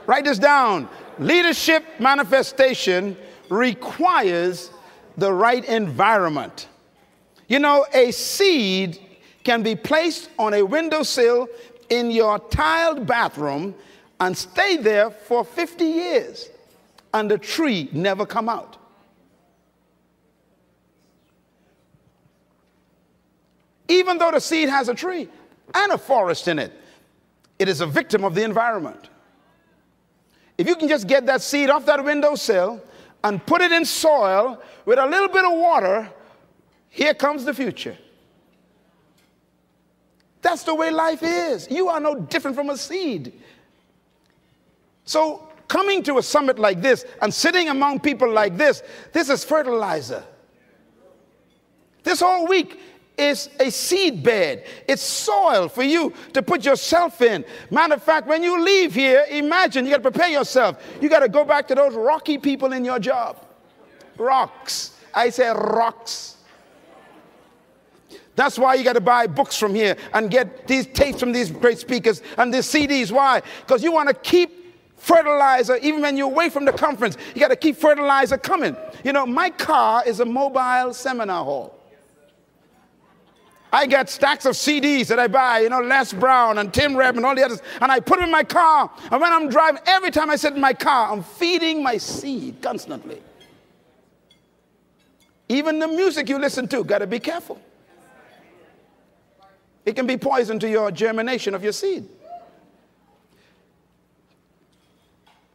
[0.06, 0.88] Write this down.
[1.18, 3.16] Leadership manifestation
[3.48, 4.70] requires
[5.16, 6.68] the right environment.
[7.48, 9.00] You know, a seed
[9.44, 11.48] can be placed on a windowsill
[11.88, 13.74] in your tiled bathroom
[14.20, 16.50] and stay there for 50 years
[17.14, 18.76] and the tree never come out.
[23.88, 25.28] Even though the seed has a tree
[25.74, 26.72] and a forest in it,
[27.58, 29.08] it is a victim of the environment.
[30.58, 32.82] If you can just get that seed off that windowsill
[33.22, 36.10] and put it in soil with a little bit of water,
[36.88, 37.96] here comes the future.
[40.40, 41.68] That's the way life is.
[41.70, 43.32] You are no different from a seed.
[45.04, 49.44] So, coming to a summit like this and sitting among people like this, this is
[49.44, 50.24] fertilizer.
[52.02, 52.80] This whole week,
[53.18, 54.64] is a seed bed.
[54.86, 57.44] It's soil for you to put yourself in.
[57.70, 60.82] Matter of fact, when you leave here, imagine you got to prepare yourself.
[61.00, 63.44] You got to go back to those rocky people in your job.
[64.18, 64.98] Rocks.
[65.14, 66.36] I say rocks.
[68.34, 71.50] That's why you got to buy books from here and get these tapes from these
[71.50, 73.10] great speakers and these CDs.
[73.10, 73.40] Why?
[73.60, 77.16] Because you want to keep fertilizer even when you're away from the conference.
[77.34, 78.76] You got to keep fertilizer coming.
[79.04, 81.75] You know, my car is a mobile seminar hall.
[83.76, 87.16] I get stacks of CDs that I buy, you know, Les Brown and Tim Rebb
[87.16, 88.90] and all the others, and I put them in my car.
[89.12, 92.62] And when I'm driving, every time I sit in my car, I'm feeding my seed
[92.62, 93.20] constantly.
[95.50, 97.60] Even the music you listen to, got to be careful.
[99.84, 102.08] It can be poison to your germination of your seed.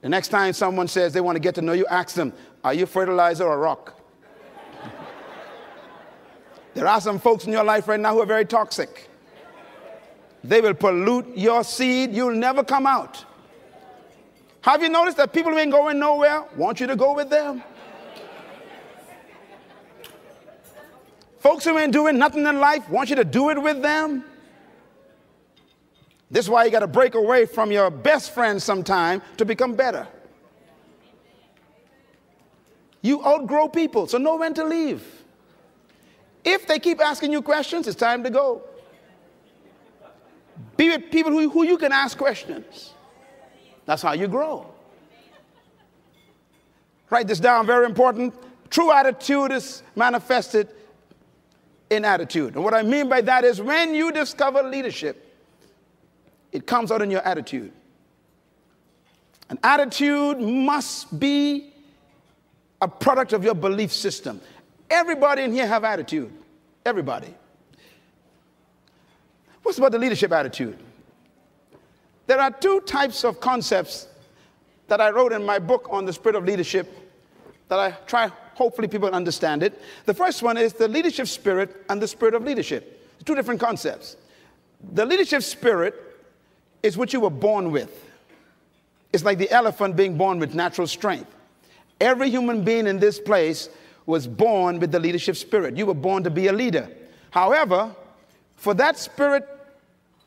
[0.01, 2.75] The next time someone says they want to get to know you, ask them, Are
[2.75, 3.99] you fertilizer or rock?
[6.73, 9.09] There are some folks in your life right now who are very toxic.
[10.43, 13.25] They will pollute your seed, you'll never come out.
[14.61, 17.63] Have you noticed that people who ain't going nowhere want you to go with them?
[21.39, 24.23] Folks who ain't doing nothing in life want you to do it with them.
[26.29, 29.73] This is why you got to break away from your best friend sometime to become
[29.73, 30.07] better.
[33.01, 35.03] You outgrow people, so know when to leave.
[36.43, 38.63] If they keep asking you questions, it's time to go.
[40.77, 42.93] Be with people who, who you can ask questions.
[43.85, 44.67] That's how you grow.
[47.09, 48.33] Write this down, very important.
[48.69, 50.69] True attitude is manifested
[51.89, 52.55] in attitude.
[52.55, 55.27] And what I mean by that is when you discover leadership,
[56.51, 57.71] it comes out in your attitude.
[59.49, 61.73] An attitude must be
[62.81, 64.39] a product of your belief system.
[64.91, 66.29] Everybody in here have attitude.
[66.85, 67.33] Everybody.
[69.63, 70.77] What's about the leadership attitude?
[72.27, 74.09] There are two types of concepts
[74.89, 76.93] that I wrote in my book on the spirit of leadership
[77.69, 79.81] that I try, hopefully, people understand it.
[80.05, 83.09] The first one is the leadership spirit and the spirit of leadership.
[83.23, 84.17] Two different concepts.
[84.91, 85.95] The leadership spirit
[86.83, 88.09] is what you were born with.
[89.13, 91.33] It's like the elephant being born with natural strength.
[92.01, 93.69] Every human being in this place
[94.05, 95.77] was born with the leadership spirit.
[95.77, 96.89] You were born to be a leader.
[97.31, 97.95] However,
[98.55, 99.47] for that spirit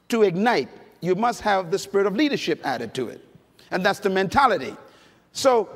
[0.08, 0.68] to ignite,
[1.00, 3.20] you must have the spirit of leadership added to it.
[3.70, 4.74] And that's the mentality.
[5.32, 5.68] So,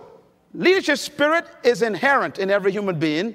[0.54, 3.34] leadership spirit is inherent in every human being,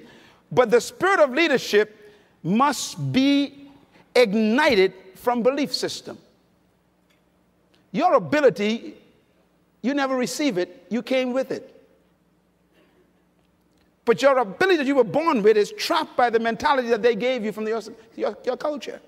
[0.51, 3.70] but the spirit of leadership must be
[4.16, 6.18] ignited from belief system.
[7.91, 8.95] Your ability,
[9.82, 11.72] you never receive it, you came with it.
[14.06, 17.16] But your ability that you were born with is trapped by the mentality that they
[17.16, 18.99] gave you from the, your, your culture.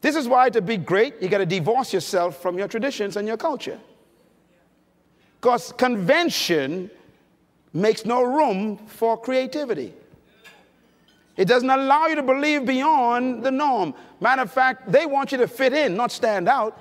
[0.00, 3.26] This is why to be great, you got to divorce yourself from your traditions and
[3.26, 3.78] your culture.
[5.40, 6.90] Because convention
[7.72, 9.92] makes no room for creativity.
[11.36, 13.94] It doesn't allow you to believe beyond the norm.
[14.20, 16.80] Matter of fact, they want you to fit in, not stand out.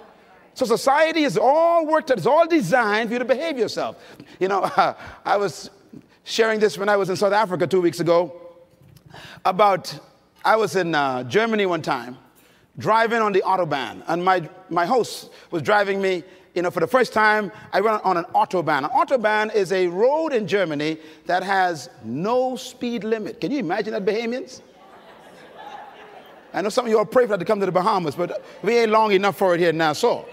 [0.58, 3.96] So society is all worked out, it's all designed for you to behave yourself.
[4.40, 4.96] You know, uh,
[5.26, 5.70] I was
[6.24, 8.42] sharing this when I was in South Africa two weeks ago
[9.46, 10.00] about,
[10.44, 12.18] I was in uh, Germany one time,
[12.80, 16.24] driving on the Autobahn, and my, my host was driving me
[16.56, 18.80] you know, for the first time, I went on an Autobahn.
[18.80, 20.98] An Autobahn is a road in Germany
[21.28, 23.40] that has no speed limit.
[23.40, 24.62] Can you imagine that, Bahamians?
[26.52, 28.44] I know some of you all pray for that to come to the Bahamas, but
[28.64, 30.26] we ain't long enough for it here in Nassau.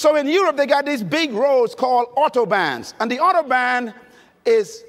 [0.00, 2.94] So in Europe, they got these big roads called autobahns.
[3.00, 3.92] And the autobahn
[4.46, 4.82] is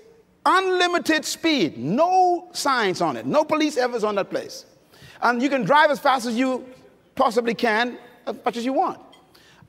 [0.46, 4.66] unlimited speed, no signs on it, no police ever on that place.
[5.22, 6.66] And you can drive as fast as you
[7.14, 9.02] possibly can, as much as you want.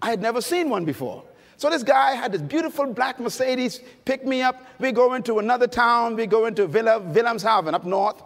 [0.01, 1.25] I had never seen one before.
[1.57, 4.65] So this guy had this beautiful black Mercedes pick me up.
[4.79, 6.15] We go into another town.
[6.15, 8.23] We go into Villa, Wilhelmshaven up north.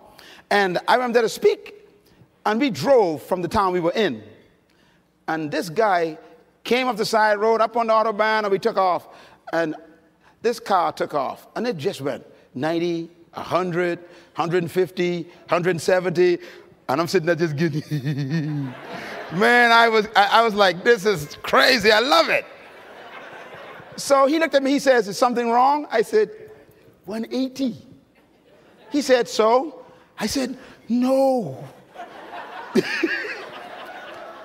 [0.50, 1.76] And I went there to speak.
[2.44, 4.22] And we drove from the town we were in.
[5.28, 6.18] And this guy
[6.66, 9.08] came up the side road, up on the Autobahn, and we took off.
[9.52, 9.76] And
[10.42, 16.38] this car took off, and it just went 90, 100, 150, 170.
[16.88, 18.64] And I'm sitting there just getting,
[19.32, 21.90] man, I was, I, I was like, this is crazy.
[21.90, 22.44] I love it.
[23.96, 25.86] So he looked at me, he says, Is something wrong?
[25.90, 26.30] I said,
[27.06, 27.76] 180.
[28.90, 29.86] He said, So?
[30.18, 30.58] I said,
[30.88, 31.64] No.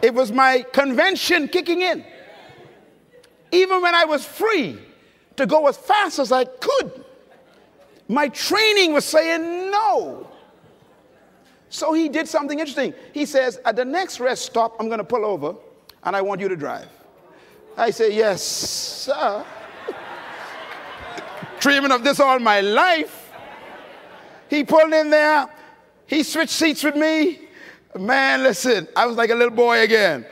[0.02, 2.06] it was my convention kicking in
[3.52, 4.80] even when I was free
[5.38, 7.06] to go as fast as I could,
[8.08, 10.28] my training was saying no.
[11.70, 12.94] So he did something interesting.
[13.14, 15.56] He says, At the next rest stop, I'm going to pull over
[16.04, 16.90] and I want you to drive.
[17.78, 19.46] I say, Yes, sir.
[21.60, 23.32] Dreaming of this all my life.
[24.50, 25.48] He pulled in there,
[26.08, 27.40] he switched seats with me.
[27.98, 30.26] Man, listen, I was like a little boy again.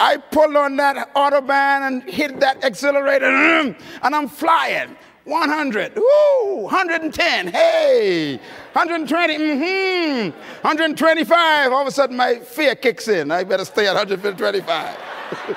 [0.00, 4.96] I pulled on that autobahn and hit that accelerator, and I'm flying.
[5.24, 8.38] 100, woo, 110, hey,
[8.72, 10.30] 120, mm-hmm,
[10.62, 11.72] 125.
[11.72, 13.30] All of a sudden, my fear kicks in.
[13.30, 14.98] I better stay at 125.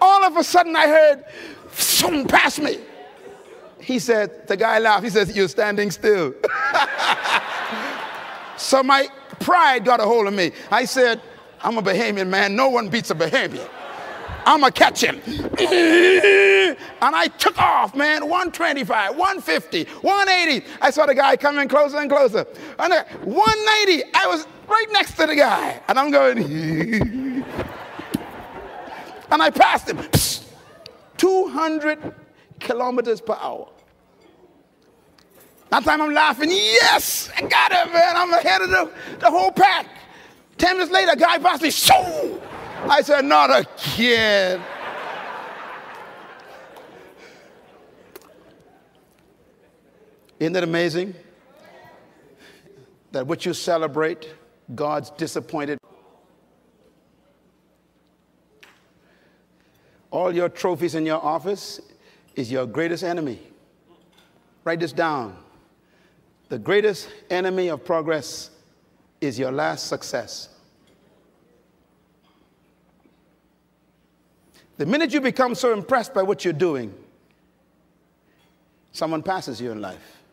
[0.00, 1.24] All of a sudden, I heard
[1.72, 2.78] something pass me.
[3.80, 5.04] He said, the guy laughed.
[5.04, 6.34] He says, You're standing still.
[8.56, 9.08] so my
[9.40, 10.52] pride got a hold of me.
[10.70, 11.20] I said,
[11.62, 12.56] I'm a Bahamian man.
[12.56, 13.68] No one beats a Bahamian.
[14.44, 15.20] I'm going to catch him.
[17.02, 20.66] And I took off, man, 125, 150, 180.
[20.80, 22.46] I saw the guy coming closer and closer.
[22.78, 22.92] And
[23.24, 25.80] 190, I was right next to the guy.
[25.88, 26.38] And I'm going,
[29.30, 29.98] and I passed him.
[31.22, 32.14] 200
[32.58, 33.68] kilometers per hour.
[35.70, 38.16] That time I'm laughing, yes, I got it, man.
[38.16, 38.90] I'm ahead of the,
[39.20, 39.86] the whole pack.
[40.62, 41.72] Ten minutes later, a guy passed me.
[41.72, 42.40] Shoo!
[42.88, 44.62] I said, not again.
[50.38, 51.14] Isn't it amazing
[53.10, 54.32] that what you celebrate,
[54.72, 55.78] God's disappointed?
[60.12, 61.80] All your trophies in your office
[62.36, 63.40] is your greatest enemy.
[64.62, 65.36] Write this down.
[66.50, 68.50] The greatest enemy of progress
[69.20, 70.50] is your last success.
[74.82, 76.92] The minute you become so impressed by what you're doing,
[78.90, 80.24] someone passes you in life.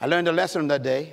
[0.00, 1.12] I learned a lesson that day.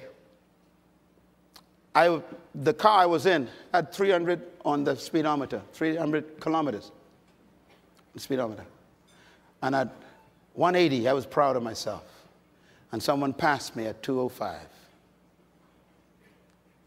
[1.94, 2.20] I,
[2.56, 6.92] the car I was in had 300 on the speedometer, 300 kilometers
[8.18, 8.66] speedometer.
[9.62, 9.90] And at
[10.56, 12.26] 180, I was proud of myself.
[12.92, 14.58] And someone passed me at 205.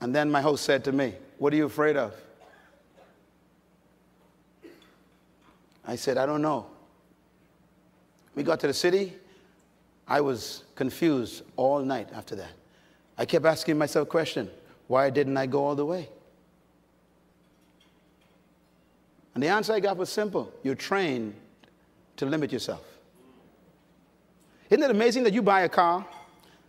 [0.00, 2.14] And then my host said to me, What are you afraid of?
[5.86, 6.66] I said, I don't know.
[8.34, 9.14] We got to the city.
[10.08, 12.52] I was confused all night after that.
[13.18, 14.50] I kept asking myself a question
[14.88, 16.08] why didn't I go all the way?
[19.34, 21.34] And the answer I got was simple you're trained
[22.16, 22.84] to limit yourself.
[24.70, 26.06] Isn't it amazing that you buy a car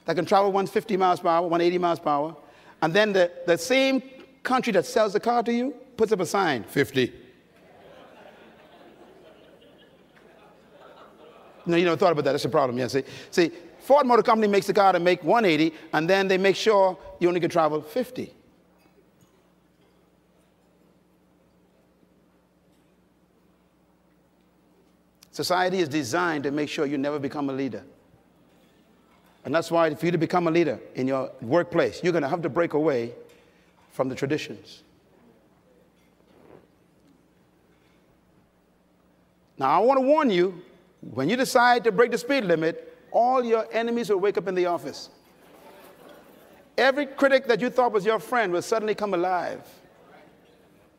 [0.05, 2.35] that can travel 150 miles per hour, 180 miles per hour,
[2.81, 4.01] and then the, the same
[4.47, 7.13] country that sells the car to you puts up a sign 50.
[11.65, 12.31] No, you never thought about that.
[12.31, 12.79] That's a problem.
[12.79, 16.37] Yeah, see, see, Ford Motor Company makes the car to make 180, and then they
[16.37, 18.33] make sure you only can travel 50.
[25.31, 27.83] Society is designed to make sure you never become a leader.
[29.43, 32.29] And that's why, for you to become a leader in your workplace, you're going to
[32.29, 33.13] have to break away
[33.97, 34.83] from the traditions.
[39.57, 40.61] Now, I want to warn you
[41.01, 44.53] when you decide to break the speed limit, all your enemies will wake up in
[44.53, 45.09] the office.
[46.77, 49.67] Every critic that you thought was your friend will suddenly come alive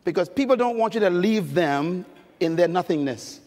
[0.04, 2.04] because people don't want you to leave them
[2.40, 3.40] in their nothingness.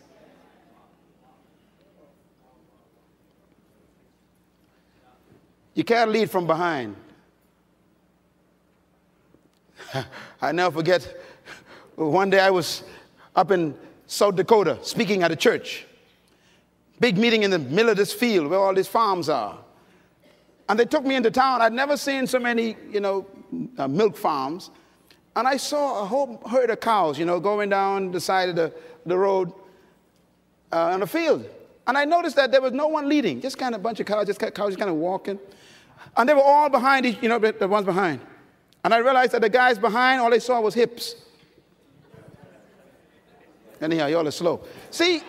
[5.74, 6.96] You can't lead from behind.
[10.42, 11.18] I never forget
[11.96, 12.84] one day I was
[13.36, 13.76] up in
[14.08, 15.86] South Dakota speaking at a church.
[17.00, 19.58] Big meeting in the middle of this field where all these farms are.
[20.70, 21.62] And they took me into town.
[21.62, 23.26] I'd never seen so many, you know,
[23.78, 24.70] uh, milk farms.
[25.36, 28.56] And I saw a whole herd of cows, you know, going down the side of
[28.56, 28.74] the,
[29.06, 29.52] the road
[30.72, 31.46] uh, the field.
[31.88, 34.06] And I noticed that there was no one leading, just kind of a bunch of
[34.06, 35.40] cows, just cows just kind of walking.
[36.16, 38.22] And they were all behind each, you know, the ones behind.
[38.84, 41.16] And I realized that the guys behind, all they saw was hips.
[43.80, 44.62] Anyhow, y'all are slow.
[44.90, 45.22] See,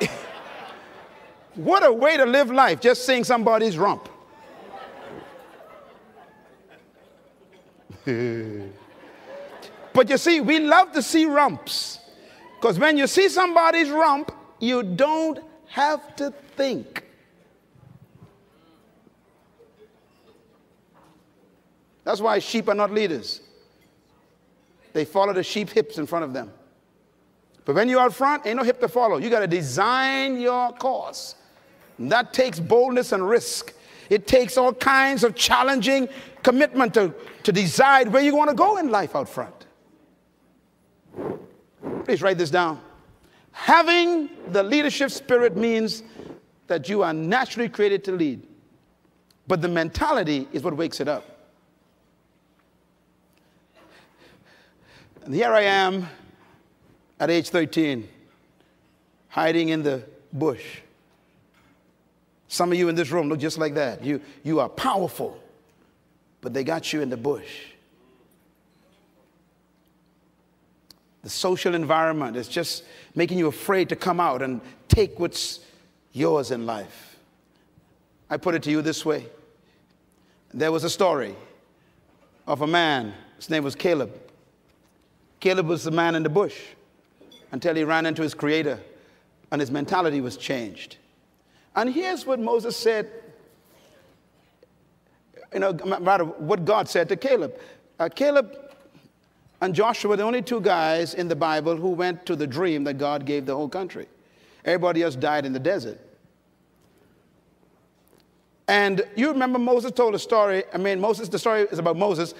[1.54, 4.08] what a way to live life, just seeing somebody's rump.
[9.92, 11.98] but you see, we love to see rumps.
[12.54, 17.05] Because when you see somebody's rump, you don't have to think.
[22.06, 23.40] That's why sheep are not leaders.
[24.92, 26.52] They follow the sheep hips in front of them.
[27.64, 29.16] But when you're out front, ain't no hip to follow.
[29.16, 31.34] You got to design your course.
[31.98, 33.74] And that takes boldness and risk.
[34.08, 36.08] It takes all kinds of challenging
[36.44, 39.66] commitment to, to decide where you want to go in life out front.
[42.04, 42.80] Please write this down.
[43.50, 46.04] Having the leadership spirit means
[46.68, 48.46] that you are naturally created to lead,
[49.48, 51.35] but the mentality is what wakes it up.
[55.26, 56.06] And here I am
[57.18, 58.08] at age 13,
[59.28, 60.78] hiding in the bush.
[62.46, 64.04] Some of you in this room look just like that.
[64.04, 65.36] You, you are powerful,
[66.40, 67.64] but they got you in the bush.
[71.24, 72.84] The social environment is just
[73.16, 75.58] making you afraid to come out and take what's
[76.12, 77.16] yours in life.
[78.30, 79.26] I put it to you this way
[80.54, 81.34] there was a story
[82.46, 84.25] of a man, his name was Caleb.
[85.40, 86.58] Caleb was the man in the bush
[87.52, 88.80] until he ran into his creator
[89.50, 90.96] and his mentality was changed.
[91.74, 93.10] And here's what Moses said,
[95.52, 97.54] you know, rather what God said to Caleb.
[97.98, 98.56] Uh, Caleb
[99.60, 102.84] and Joshua were the only two guys in the Bible who went to the dream
[102.84, 104.06] that God gave the whole country.
[104.64, 106.00] Everybody else died in the desert.
[108.68, 110.64] And you remember Moses told a story.
[110.74, 112.34] I mean, Moses, the story is about Moses.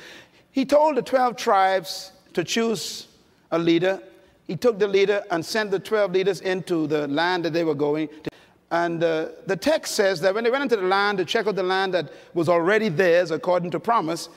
[0.50, 3.08] He told the 12 tribes to choose
[3.50, 3.98] a leader.
[4.46, 7.74] He took the leader and sent the 12 leaders into the land that they were
[7.74, 8.08] going.
[8.08, 8.30] To.
[8.70, 11.56] And uh, the text says that when they went into the land to check out
[11.56, 14.28] the land that was already theirs according to promise,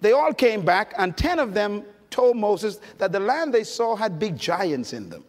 [0.00, 3.96] they all came back, and 10 of them told Moses that the land they saw
[3.96, 5.24] had big giants in them.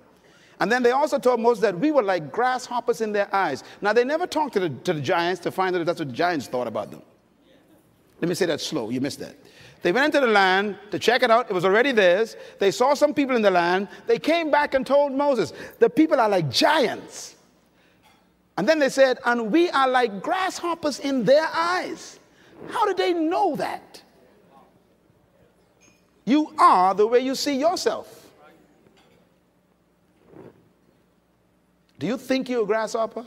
[0.60, 3.64] And then they also told Moses that we were like grasshoppers in their eyes.
[3.82, 6.10] Now, they never talked to the, to the giants to find out if that's what
[6.10, 7.02] the giants thought about them.
[8.22, 9.36] Let me say that slow, you missed that.
[9.82, 11.50] They went into the land to check it out.
[11.50, 12.36] It was already theirs.
[12.60, 13.88] They saw some people in the land.
[14.06, 17.36] They came back and told Moses, The people are like giants.
[18.58, 22.20] And then they said, And we are like grasshoppers in their eyes.
[22.70, 24.04] How did they know that?
[26.26, 28.30] You are the way you see yourself.
[31.98, 33.26] Do you think you're a grasshopper?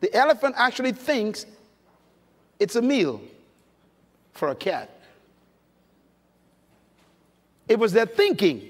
[0.00, 1.44] The elephant actually thinks
[2.58, 3.20] it's a meal
[4.32, 4.99] for a cat.
[7.70, 8.68] It was their thinking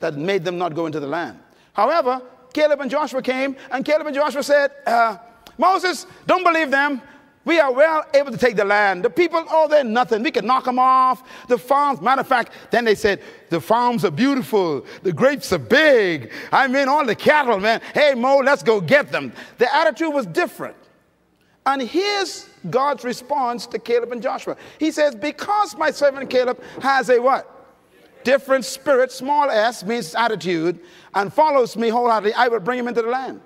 [0.00, 1.38] that made them not go into the land.
[1.72, 2.20] However,
[2.52, 5.16] Caleb and Joshua came, and Caleb and Joshua said, uh,
[5.56, 7.00] Moses, don't believe them.
[7.46, 9.02] We are well able to take the land.
[9.02, 10.22] The people, oh, they're nothing.
[10.22, 11.22] We can knock them off.
[11.48, 14.84] The farms, matter of fact, then they said, the farms are beautiful.
[15.02, 16.32] The grapes are big.
[16.52, 17.80] I mean, all the cattle, man.
[17.94, 19.32] Hey, Mo, let's go get them.
[19.56, 20.76] The attitude was different.
[21.64, 24.58] And here's God's response to Caleb and Joshua.
[24.78, 27.54] He says, Because my servant Caleb has a what?
[28.26, 30.80] Different spirit, small s means attitude,
[31.14, 33.40] and follows me wholeheartedly, I will bring him into the land.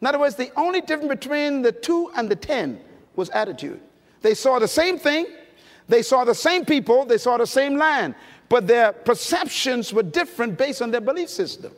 [0.00, 2.80] In other words, the only difference between the two and the ten
[3.14, 3.80] was attitude.
[4.22, 5.26] They saw the same thing,
[5.86, 8.16] they saw the same people, they saw the same land,
[8.48, 11.70] but their perceptions were different based on their belief system.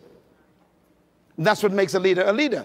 [1.37, 2.65] That's what makes a leader a leader.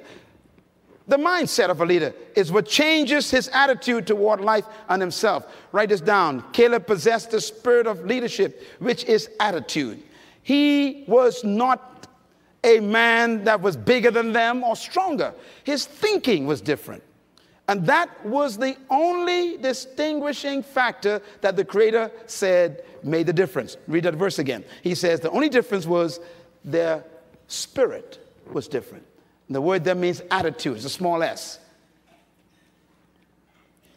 [1.07, 5.45] The mindset of a leader is what changes his attitude toward life and himself.
[5.71, 6.43] Write this down.
[6.53, 10.01] Caleb possessed the spirit of leadership, which is attitude.
[10.43, 12.07] He was not
[12.63, 15.33] a man that was bigger than them or stronger.
[15.65, 17.03] His thinking was different.
[17.67, 23.77] And that was the only distinguishing factor that the Creator said made the difference.
[23.87, 24.63] Read that verse again.
[24.81, 26.19] He says the only difference was
[26.63, 27.03] their
[27.47, 28.19] spirit
[28.51, 29.05] was different.
[29.49, 31.59] The word there means attitude, it's a small s.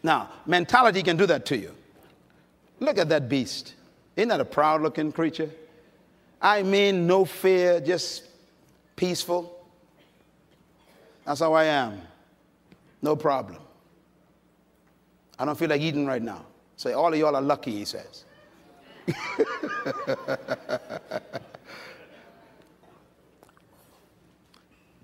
[0.02, 1.72] Now, mentality can do that to you.
[2.78, 3.74] Look at that beast.
[4.16, 5.50] Isn't that a proud looking creature?
[6.40, 8.24] I mean, no fear, just
[8.94, 9.52] peaceful.
[11.24, 12.00] That's how I am.
[13.02, 13.60] No problem.
[15.38, 16.44] I don't feel like eating right now.
[16.76, 18.24] Say, all of y'all are lucky, he says.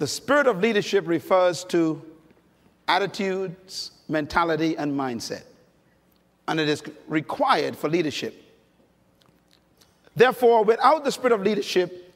[0.02, 2.02] The spirit of leadership refers to
[2.88, 5.44] attitudes, mentality, and mindset.
[6.48, 8.34] And it is required for leadership.
[10.16, 12.12] Therefore, without the spirit of leadership,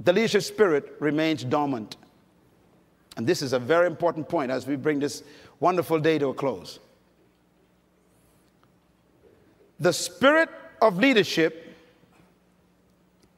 [0.00, 1.98] the leadership spirit remains dormant.
[3.16, 5.22] And this is a very important point as we bring this
[5.60, 6.80] wonderful day to a close.
[9.78, 10.48] The spirit
[10.82, 11.76] of leadership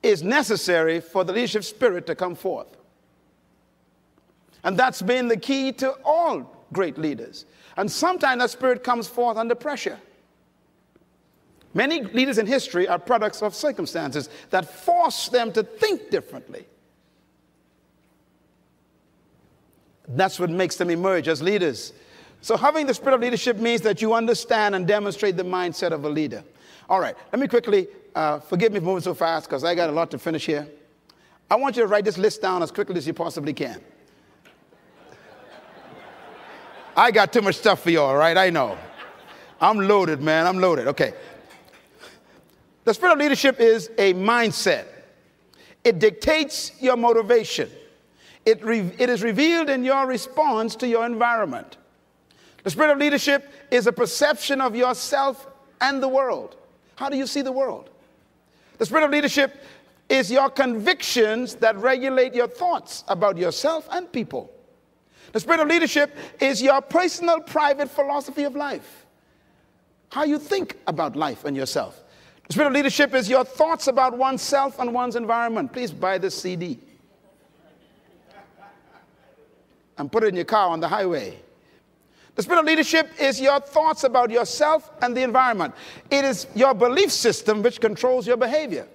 [0.02, 2.77] is necessary for the leadership spirit to come forth.
[4.64, 7.46] And that's been the key to all great leaders.
[7.76, 9.98] And sometimes that spirit comes forth under pressure.
[11.74, 16.66] Many leaders in history are products of circumstances that force them to think differently.
[20.08, 21.92] That's what makes them emerge as leaders.
[22.40, 26.04] So, having the spirit of leadership means that you understand and demonstrate the mindset of
[26.04, 26.42] a leader.
[26.88, 29.90] All right, let me quickly, uh, forgive me for moving so fast because I got
[29.90, 30.66] a lot to finish here.
[31.50, 33.80] I want you to write this list down as quickly as you possibly can.
[36.98, 38.36] I got too much stuff for y'all, right?
[38.36, 38.76] I know.
[39.60, 40.48] I'm loaded, man.
[40.48, 40.88] I'm loaded.
[40.88, 41.14] Okay.
[42.82, 44.86] The spirit of leadership is a mindset,
[45.84, 47.70] it dictates your motivation,
[48.44, 51.76] it, re- it is revealed in your response to your environment.
[52.64, 55.46] The spirit of leadership is a perception of yourself
[55.80, 56.56] and the world.
[56.96, 57.90] How do you see the world?
[58.78, 59.62] The spirit of leadership
[60.08, 64.50] is your convictions that regulate your thoughts about yourself and people.
[65.32, 69.06] The spirit of leadership is your personal, private philosophy of life.
[70.10, 72.02] How you think about life and yourself.
[72.46, 75.72] The spirit of leadership is your thoughts about oneself and one's environment.
[75.72, 76.78] Please buy this CD
[79.98, 81.38] and put it in your car on the highway.
[82.36, 85.74] The spirit of leadership is your thoughts about yourself and the environment.
[86.10, 88.86] It is your belief system which controls your behavior.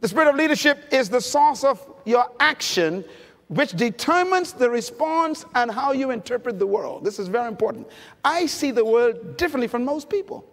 [0.00, 3.04] The spirit of leadership is the source of your action
[3.48, 7.04] which determines the response and how you interpret the world.
[7.04, 7.86] This is very important.
[8.24, 10.44] I see the world differently from most people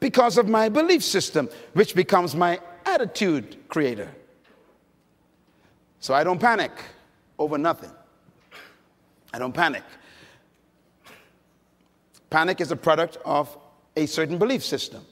[0.00, 4.10] because of my belief system, which becomes my attitude creator.
[6.00, 6.72] So I don't panic
[7.38, 7.90] over nothing.
[9.32, 9.82] I don't panic.
[12.30, 13.56] Panic is a product of
[13.96, 15.04] a certain belief system.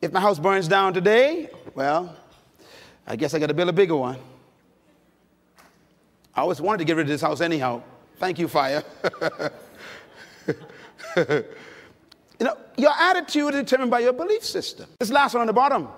[0.00, 2.14] If my house burns down today, well,
[3.06, 4.18] I guess I got to build a bigger one.
[6.34, 7.82] I always wanted to get rid of this house anyhow.
[8.18, 8.82] Thank you, fire.
[11.16, 11.44] you
[12.40, 14.86] know, your attitude is determined by your belief system.
[14.98, 15.88] This last one on the bottom.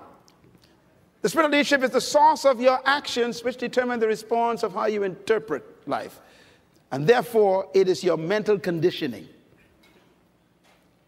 [1.21, 4.73] The spirit of leadership is the source of your actions, which determine the response of
[4.73, 6.21] how you interpret life.
[6.91, 9.27] And therefore, it is your mental conditioning.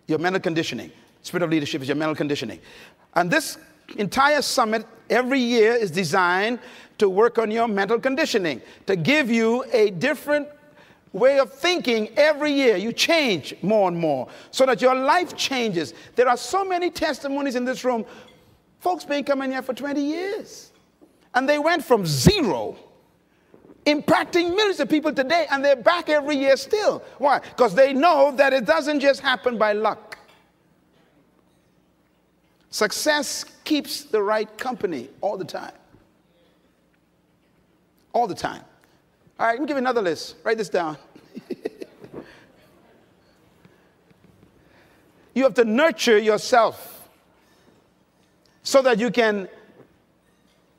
[0.07, 0.91] Your mental conditioning.
[1.21, 2.59] Spirit of leadership is your mental conditioning.
[3.13, 3.57] And this
[3.97, 6.59] entire summit every year is designed
[6.97, 10.47] to work on your mental conditioning, to give you a different
[11.13, 12.77] way of thinking every year.
[12.77, 15.93] You change more and more so that your life changes.
[16.15, 18.05] There are so many testimonies in this room.
[18.79, 20.71] Folks been coming here for 20 years.
[21.33, 22.75] And they went from zero,
[23.85, 27.03] impacting millions of people today, and they're back every year still.
[27.19, 27.39] Why?
[27.39, 30.10] Because they know that it doesn't just happen by luck.
[32.71, 35.73] Success keeps the right company all the time.
[38.13, 38.63] All the time.
[39.37, 40.37] All right, let me give you another list.
[40.43, 40.97] Write this down.
[45.33, 47.09] you have to nurture yourself
[48.63, 49.49] so that you can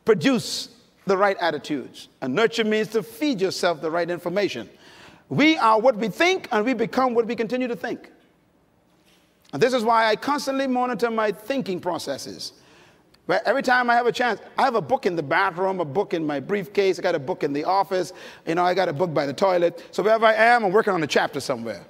[0.07, 0.71] produce
[1.07, 2.09] the right attitudes.
[2.23, 4.71] And nurture means to feed yourself the right information.
[5.29, 8.11] We are what we think, and we become what we continue to think.
[9.53, 12.55] And this is why I constantly monitor my thinking processes.
[13.27, 15.85] But every time I have a chance, I have a book in the bathroom, a
[15.85, 18.13] book in my briefcase, I got a book in the office,
[18.47, 19.87] you know, I got a book by the toilet.
[19.93, 21.85] So wherever I am, I'm working on a chapter somewhere.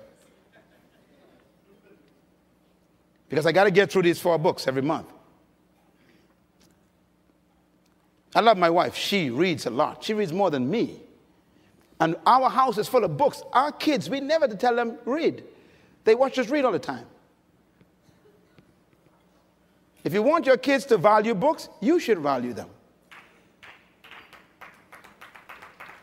[3.28, 5.06] Because I got to get through these four books every month.
[8.34, 8.94] I love my wife.
[8.94, 10.04] She reads a lot.
[10.04, 11.00] She reads more than me.
[11.98, 13.42] And our house is full of books.
[13.52, 15.44] Our kids, we never tell them read.
[16.04, 17.06] They watch us read all the time.
[20.04, 22.68] If you want your kids to value books, you should value them.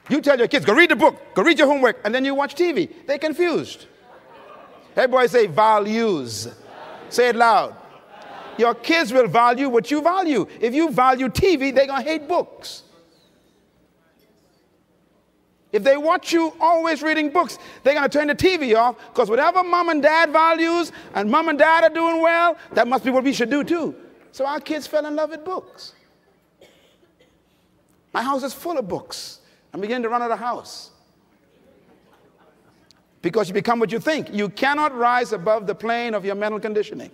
[0.09, 2.33] You tell your kids, go read the book, go read your homework, and then you
[2.33, 2.89] watch TV.
[3.05, 3.85] They're confused.
[4.95, 6.47] Everybody say values.
[7.09, 7.75] Say it loud.
[8.57, 10.47] Your kids will value what you value.
[10.59, 12.83] If you value TV, they're going to hate books.
[15.71, 19.29] If they watch you always reading books, they're going to turn the TV off because
[19.29, 23.11] whatever mom and dad values and mom and dad are doing well, that must be
[23.11, 23.95] what we should do too.
[24.31, 25.93] So our kids fell in love with books.
[28.13, 29.41] My house is full of books.
[29.71, 30.89] I'm beginning to run out of house.
[33.21, 34.33] Because you become what you think.
[34.33, 37.11] You cannot rise above the plane of your mental conditioning.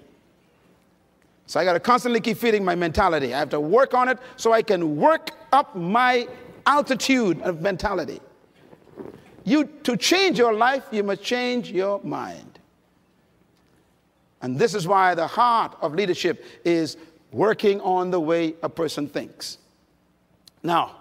[1.47, 3.34] So I got to constantly keep feeding my mentality.
[3.34, 6.28] I have to work on it so I can work up my
[6.66, 8.22] altitude of mentality.
[9.46, 12.60] You to change your life, you must change your mind.
[14.41, 16.98] And this is why the heart of leadership is
[17.32, 19.58] working on the way a person thinks.
[20.62, 20.98] Now,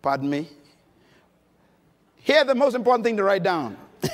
[0.00, 0.48] pardon me.
[2.22, 3.76] Here, the most important thing to write down.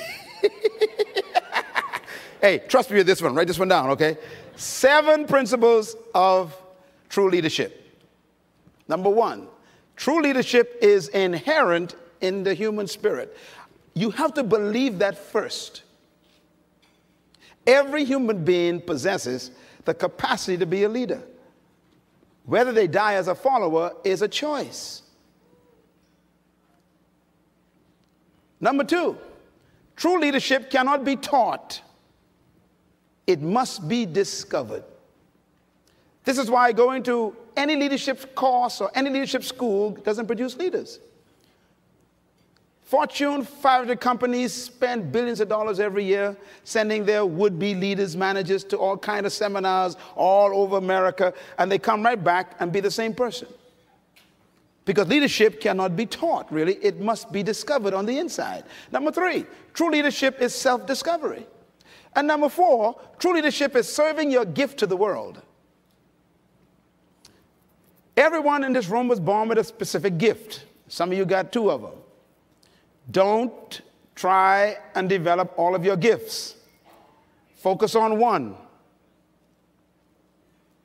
[2.41, 3.35] hey, trust me with this one.
[3.35, 4.17] Write this one down, okay?
[4.57, 6.59] seven principles of
[7.09, 7.83] true leadership.
[8.87, 9.47] Number one,
[9.95, 13.35] true leadership is inherent in the human spirit.
[13.93, 15.83] You have to believe that first.
[17.65, 19.51] Every human being possesses
[19.85, 21.21] the capacity to be a leader.
[22.45, 25.01] Whether they die as a follower is a choice.
[28.59, 29.17] Number two,
[29.95, 31.81] true leadership cannot be taught
[33.27, 34.85] it must be discovered.
[36.23, 40.99] This is why going to any leadership course or any leadership school doesn't produce leaders.
[42.87, 48.77] Fortune 500 companies spend billions of dollars every year sending their would-be leaders, managers to
[48.77, 52.89] all kind of seminars all over America, and they come right back and be the
[52.89, 53.49] same person.
[54.85, 56.75] Because leadership cannot be taught, really.
[56.75, 58.63] It must be discovered on the inside.
[58.93, 61.45] Number three, true leadership is self-discovery.
[62.15, 65.41] And number four, true leadership is serving your gift to the world.
[68.15, 70.63] Everyone in this room was born with a specific gift.
[70.87, 71.91] Some of you got two of them.
[73.11, 73.81] Don't
[74.15, 76.55] try and develop all of your gifts.
[77.55, 78.55] Focus on one.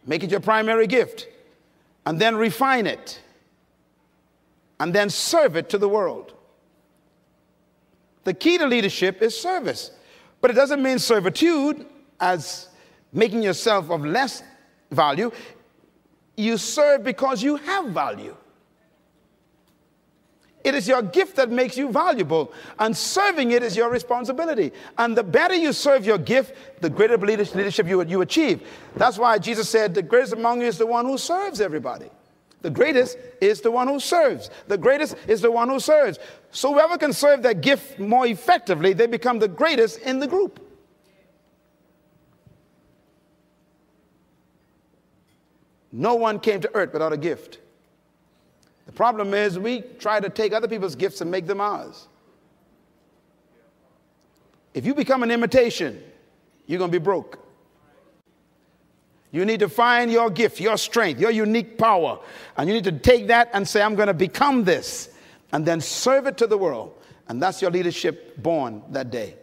[0.06, 1.26] Make it your primary gift.
[2.04, 3.20] And then refine it.
[4.80, 6.34] And then serve it to the world.
[8.24, 9.90] The key to leadership is service.
[10.40, 11.86] But it doesn't mean servitude
[12.20, 12.68] as
[13.12, 14.42] making yourself of less
[14.90, 15.30] value.
[16.36, 18.36] You serve because you have value.
[20.64, 24.72] It is your gift that makes you valuable, and serving it is your responsibility.
[24.96, 28.66] And the better you serve your gift, the greater leadership you, you achieve.
[28.94, 32.10] That's why Jesus said, The greatest among you is the one who serves everybody.
[32.60, 34.50] The greatest is the one who serves.
[34.68, 36.20] The greatest is the one who serves.
[36.52, 40.60] So whoever can serve their gift more effectively, they become the greatest in the group.
[45.90, 47.58] No one came to earth without a gift.
[49.02, 52.06] Problem is we try to take other people's gifts and make them ours.
[54.74, 56.00] If you become an imitation,
[56.68, 57.44] you're going to be broke.
[59.32, 62.20] You need to find your gift, your strength, your unique power.
[62.56, 65.10] And you need to take that and say, I'm going to become this.
[65.50, 66.96] And then serve it to the world.
[67.26, 69.34] And that's your leadership born that day.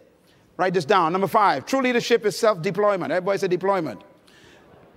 [0.55, 1.11] Write this down.
[1.11, 3.11] Number five, true leadership is self deployment.
[3.11, 4.03] Everybody say deployment.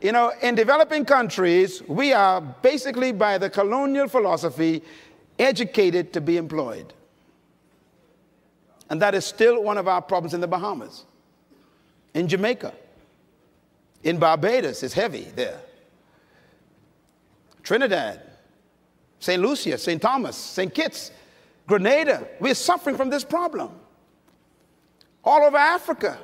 [0.02, 4.82] You know, in developing countries, we are basically, by the colonial philosophy,
[5.38, 6.92] educated to be employed.
[8.90, 11.04] And that is still one of our problems in the Bahamas.
[12.14, 12.74] In Jamaica,
[14.02, 15.60] in Barbados, it's heavy there.
[17.62, 18.20] Trinidad,
[19.20, 19.40] St.
[19.40, 20.02] Lucia, St.
[20.02, 20.74] Thomas, St.
[20.74, 21.12] Kitts,
[21.68, 23.70] Grenada, we're suffering from this problem.
[25.22, 26.18] All over Africa,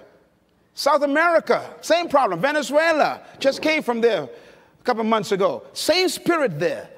[0.78, 2.40] South America, same problem.
[2.40, 5.64] Venezuela just came from there a couple months ago.
[5.72, 6.88] Same spirit there.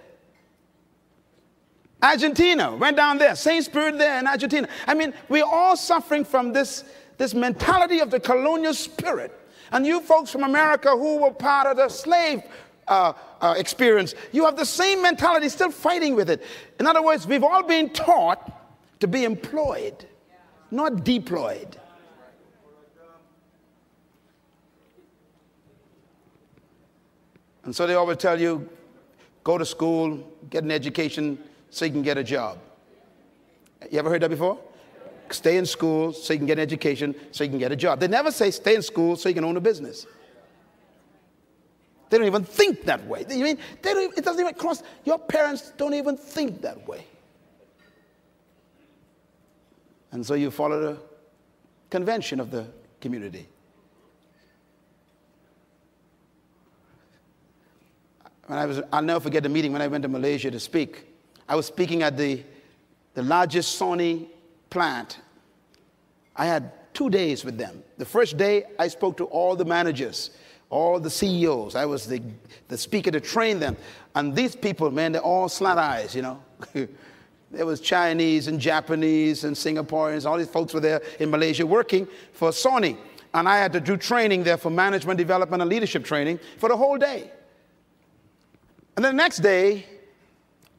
[2.03, 4.69] Argentina went down there, same spirit there in Argentina.
[4.87, 6.85] I mean, we're all suffering from this,
[7.17, 9.33] this mentality of the colonial spirit.
[9.73, 12.43] And you folks from America who were part of the slave
[12.87, 16.43] uh, uh, experience, you have the same mentality, still fighting with it.
[16.79, 20.05] In other words, we've all been taught to be employed,
[20.71, 21.81] not deployed.
[27.71, 28.69] And so they always tell you
[29.45, 30.19] go to school,
[30.51, 31.39] get an education
[31.71, 32.59] so you can get a job.
[33.93, 34.59] You ever heard that before?
[35.31, 38.01] Stay in school so you can get an education so you can get a job.
[38.01, 40.05] They never say stay in school so you can own a business.
[42.09, 43.25] They don't even think that way.
[43.31, 44.83] You mean they don't, it doesn't even cross.
[45.05, 47.07] Your parents don't even think that way.
[50.11, 50.99] And so you follow the
[51.89, 52.67] convention of the
[53.01, 53.47] community.
[58.51, 61.07] When I was, I'll never forget the meeting when I went to Malaysia to speak.
[61.49, 62.43] I was speaking at the,
[63.15, 64.27] the largest Sony
[64.71, 65.21] plant.
[66.35, 67.85] I had two days with them.
[67.97, 70.31] The first day, I spoke to all the managers
[70.69, 71.77] all the CEOs.
[71.77, 72.21] I was the,
[72.67, 73.77] the speaker to train them.
[74.17, 76.43] And these people, man, they're all slant eyes, you know.
[77.53, 80.27] there was Chinese and Japanese and Singaporeans.
[80.27, 82.97] All these folks were there in Malaysia working for Sony.
[83.33, 86.77] And I had to do training there for management development and leadership training for the
[86.77, 87.31] whole day.
[88.97, 89.87] And then the next day,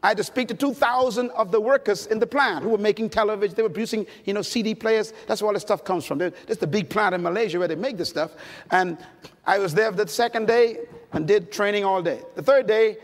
[0.03, 3.09] I had to speak to 2,000 of the workers in the plant who were making
[3.09, 3.55] television.
[3.55, 5.13] They were producing, you know, CD players.
[5.27, 6.17] That's where all this stuff comes from.
[6.17, 8.31] There's the big plant in Malaysia where they make this stuff.
[8.71, 8.97] And
[9.45, 10.79] I was there the second day
[11.13, 12.21] and did training all day.
[12.35, 12.97] The third day,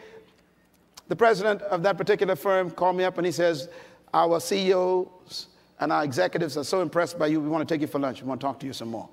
[1.08, 3.70] the president of that particular firm called me up and he says,
[4.14, 5.48] Our CEOs
[5.80, 8.22] and our executives are so impressed by you, we want to take you for lunch.
[8.22, 9.08] We want to talk to you some more.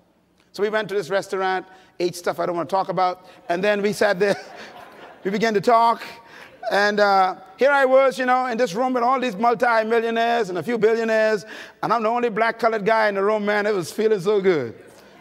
[0.53, 1.67] So we went to this restaurant,
[2.01, 4.37] ate stuff I don't want to talk about, and then we sat there,
[5.25, 6.03] we began to talk.
[6.71, 10.59] And uh, here I was, you know, in this room with all these multi-millionaires and
[10.59, 11.45] a few billionaires,
[11.83, 13.67] and I'm the only black-colored guy in the room, man.
[13.67, 14.75] It was feeling so good.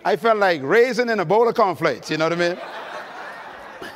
[0.06, 2.58] I felt like raisin in a bowl of cornflakes, you know what I mean?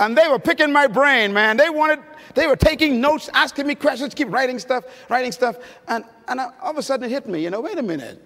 [0.00, 1.56] and they were picking my brain, man.
[1.56, 2.00] They wanted,
[2.34, 5.56] they were taking notes, asking me questions, keep writing stuff, writing stuff.
[5.88, 8.22] And, and all of a sudden it hit me, you know, wait a minute.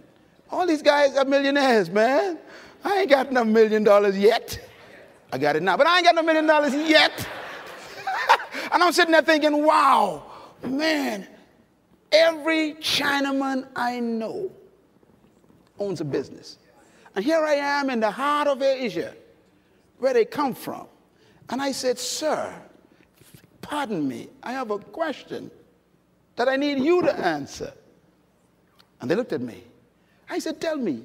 [0.50, 2.38] All these guys are millionaires, man.
[2.84, 4.60] I ain't got no million dollars yet.
[5.32, 7.26] I got it now, but I ain't got no million dollars yet.
[8.72, 10.22] and I'm sitting there thinking, wow,
[10.62, 11.26] man,
[12.12, 14.52] every Chinaman I know
[15.78, 16.58] owns a business.
[17.16, 19.14] And here I am in the heart of Asia,
[19.98, 20.86] where they come from.
[21.48, 22.54] And I said, Sir,
[23.60, 25.50] pardon me, I have a question
[26.36, 27.72] that I need you to answer.
[29.00, 29.64] And they looked at me.
[30.28, 31.04] I said, Tell me,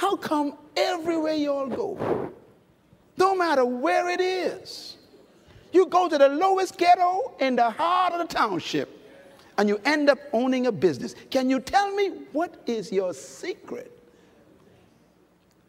[0.00, 2.32] how come everywhere you all go,
[3.18, 4.96] no matter where it is,
[5.72, 8.88] you go to the lowest ghetto in the heart of the township
[9.58, 11.14] and you end up owning a business?
[11.28, 13.92] Can you tell me what is your secret?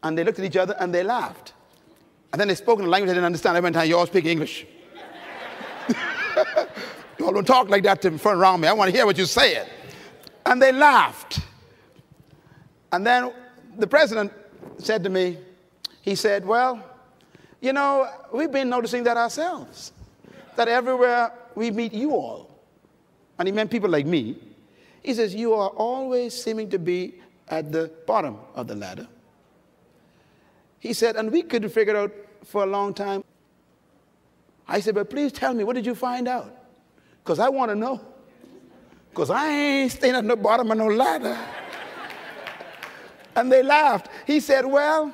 [0.02, 1.52] And they looked at each other and they laughed.
[2.32, 3.58] And then they spoke in a language I didn't understand.
[3.58, 4.64] Every time you all speak English.
[7.18, 8.68] you all don't talk like that in front around me.
[8.68, 9.68] I want to hear what you're saying.
[10.46, 11.40] And they laughed.
[12.92, 13.30] And then
[13.76, 14.32] the president
[14.78, 15.38] said to me,
[16.02, 16.84] he said, Well,
[17.60, 19.92] you know, we've been noticing that ourselves,
[20.56, 22.50] that everywhere we meet you all,
[23.38, 24.36] and he meant people like me,
[25.02, 27.14] he says, You are always seeming to be
[27.48, 29.06] at the bottom of the ladder.
[30.78, 32.12] He said, And we couldn't figure out
[32.44, 33.24] for a long time.
[34.66, 36.52] I said, But please tell me, what did you find out?
[37.22, 38.00] Because I want to know.
[39.10, 41.38] Because I ain't staying at the bottom of no ladder.
[43.34, 44.08] And they laughed.
[44.26, 45.12] He said, Well,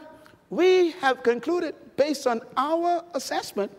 [0.50, 3.72] we have concluded, based on our assessment,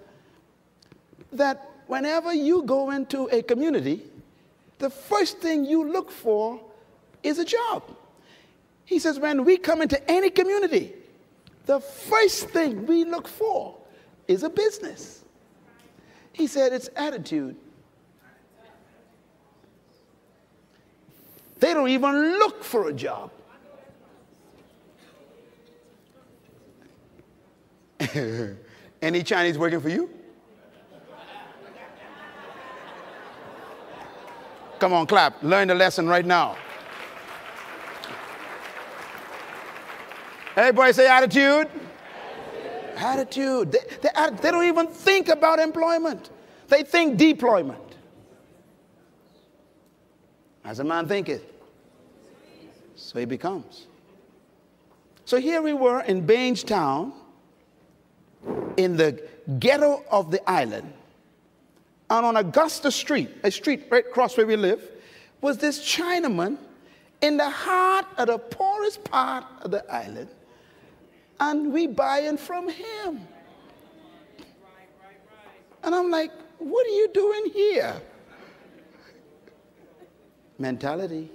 [1.34, 4.04] that whenever you go into a community,
[4.78, 6.60] the first thing you look for
[7.24, 7.84] is a job.
[8.86, 10.94] He says, When we come into any community,
[11.66, 13.76] the first thing we look for
[14.28, 15.24] is a business.
[16.34, 17.56] He said, It's attitude.
[21.60, 23.32] They don't even look for a job.
[29.02, 30.10] Any Chinese working for you?
[34.80, 35.43] Come on, clap.
[35.43, 36.56] Learn the lesson right now.
[40.56, 41.68] Everybody say attitude.
[42.95, 43.72] Attitude.
[43.72, 44.10] They, they,
[44.41, 46.30] they don't even think about employment,
[46.68, 47.80] they think deployment.
[50.64, 51.43] As a man thinketh,
[52.95, 53.88] so he becomes.
[55.26, 56.28] So here we were in
[56.64, 57.14] Town,
[58.78, 59.22] in the
[59.60, 60.94] ghetto of the island.
[62.10, 64.82] And on Augusta Street, a street right across where we live,
[65.42, 66.58] was this Chinaman
[67.22, 70.30] in the heart of the poorest part of the island.
[71.40, 73.28] And we buying from him.
[75.84, 78.02] And I'm like, what are you doing here?
[80.58, 81.32] Mentality.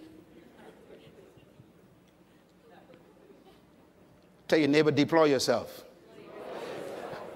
[4.46, 5.84] Tell your neighbor, deploy yourself.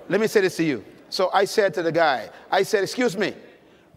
[0.09, 0.85] Let me say this to you.
[1.11, 3.35] So I said to the guy, I said, excuse me,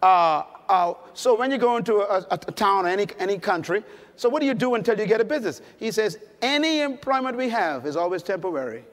[0.02, 3.84] uh, uh, so when you go into a, a, a town or any, any country,
[4.16, 5.62] so what do you do until you get a business?
[5.78, 8.86] He says, any employment we have is always temporary.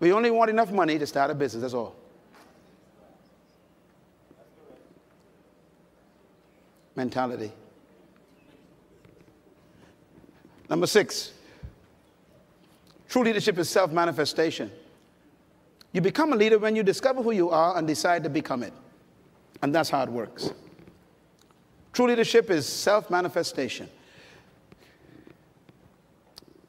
[0.00, 1.94] We only want enough money to start a business, that's all.
[6.96, 7.52] Mentality.
[10.70, 11.32] Number six,
[13.08, 14.70] true leadership is self manifestation.
[15.92, 18.72] You become a leader when you discover who you are and decide to become it.
[19.62, 20.50] And that's how it works.
[21.92, 23.88] True leadership is self manifestation.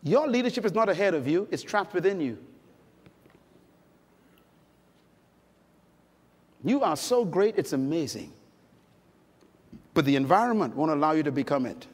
[0.04, 2.38] Your leadership is not ahead of you, it's trapped within you.
[6.64, 8.34] You are so great, it's amazing.
[9.94, 11.86] But the environment won't allow you to become it.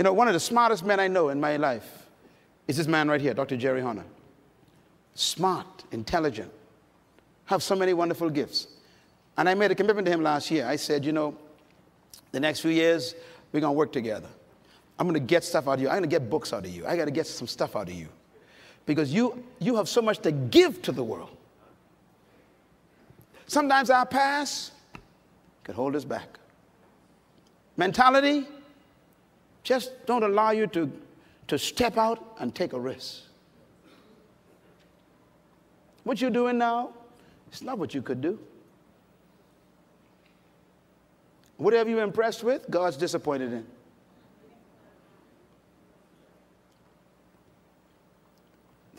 [0.00, 2.06] You know, one of the smartest men I know in my life
[2.66, 3.54] is this man right here, Dr.
[3.58, 4.06] Jerry Horner.
[5.12, 6.50] Smart, intelligent,
[7.44, 8.68] have so many wonderful gifts.
[9.36, 10.64] And I made a commitment to him last year.
[10.66, 11.36] I said, you know,
[12.32, 13.14] the next few years,
[13.52, 14.28] we're going to work together.
[14.98, 15.88] I'm going to get stuff out of you.
[15.88, 16.86] I'm going to get books out of you.
[16.86, 18.08] I got to get some stuff out of you.
[18.86, 21.36] Because you, you have so much to give to the world.
[23.48, 24.72] Sometimes our past
[25.62, 26.38] could hold us back.
[27.76, 28.46] Mentality
[29.62, 30.90] just don't allow you to
[31.50, 33.22] to step out and take a risk.
[36.04, 36.90] What you're doing now,
[37.48, 38.38] it's not what you could do.
[41.56, 43.64] Whatever you're impressed with, God's disappointed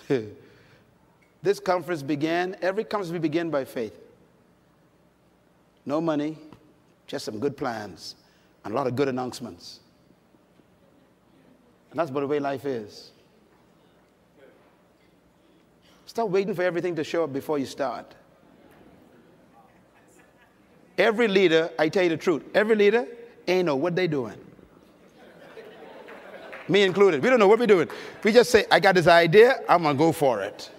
[0.09, 0.35] in.
[1.41, 3.97] this conference began, every conference we begin by faith.
[5.85, 6.37] No money,
[7.07, 8.15] just some good plans
[8.65, 9.80] and a lot of good announcements.
[11.91, 13.11] And that's the way life is.
[16.05, 18.15] Stop waiting for everything to show up before you start.
[20.97, 23.07] Every leader, I tell you the truth, every leader
[23.47, 24.37] ain't know what they doing.
[26.67, 27.21] Me included.
[27.23, 27.89] We don't know what we're doing.
[28.23, 30.69] We just say, I got this idea, I'm gonna go for it.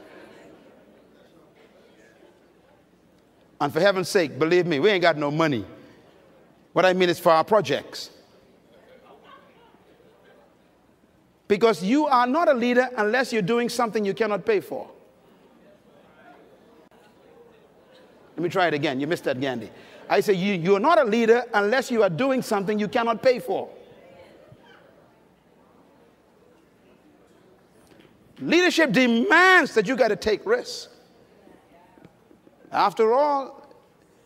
[3.60, 5.64] And for heaven's sake, believe me, we ain't got no money.
[6.72, 8.10] What I mean is for our projects.
[11.48, 14.88] Because you are not a leader unless you're doing something you cannot pay for.
[18.36, 19.00] Let me try it again.
[19.00, 19.70] You missed that, Gandhi.
[20.08, 23.22] I say you, you are not a leader unless you are doing something you cannot
[23.22, 23.68] pay for.
[28.40, 30.88] Leadership demands that you got to take risks.
[32.72, 33.74] After all,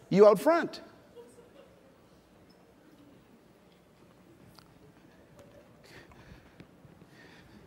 [0.09, 0.81] you out front.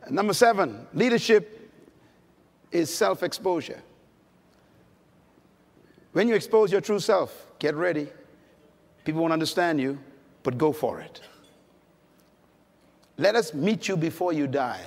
[0.09, 1.71] Number seven, leadership
[2.71, 3.81] is self exposure.
[6.13, 8.07] When you expose your true self, get ready.
[9.03, 9.99] People won't understand you,
[10.43, 11.21] but go for it.
[13.17, 14.85] Let us meet you before you die.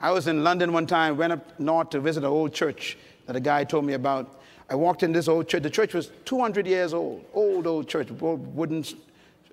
[0.00, 3.36] I was in London one time, went up north to visit an old church that
[3.36, 4.40] a guy told me about.
[4.70, 5.62] I walked in this old church.
[5.62, 8.84] The church was 200 years old, old, old church, old wooden,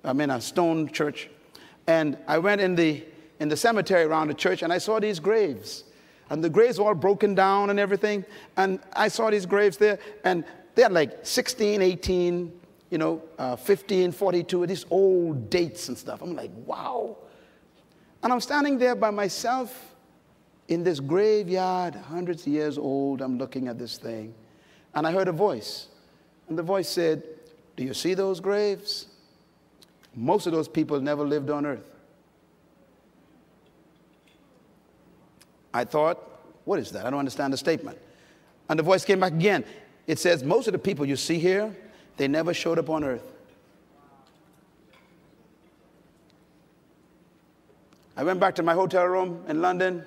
[0.04, 1.28] I mean, a stone church.
[1.86, 3.04] And I went in the,
[3.40, 5.84] in the cemetery around the church and I saw these graves.
[6.30, 8.24] And the graves were all broken down and everything.
[8.56, 12.52] And I saw these graves there and they had like 16, 18,
[12.90, 16.22] you know, uh, 15, 42, these old dates and stuff.
[16.22, 17.16] I'm like, wow.
[18.22, 19.94] And I'm standing there by myself
[20.68, 24.34] in this graveyard, hundreds of years old, I'm looking at this thing,
[24.94, 25.88] and I heard a voice.
[26.48, 27.22] And the voice said,
[27.76, 29.06] Do you see those graves?
[30.16, 31.88] Most of those people never lived on earth.
[35.74, 36.18] I thought,
[36.64, 37.04] What is that?
[37.04, 37.98] I don't understand the statement.
[38.68, 39.64] And the voice came back again.
[40.06, 41.76] It says, Most of the people you see here,
[42.16, 43.30] they never showed up on earth.
[48.16, 50.02] I went back to my hotel room in London.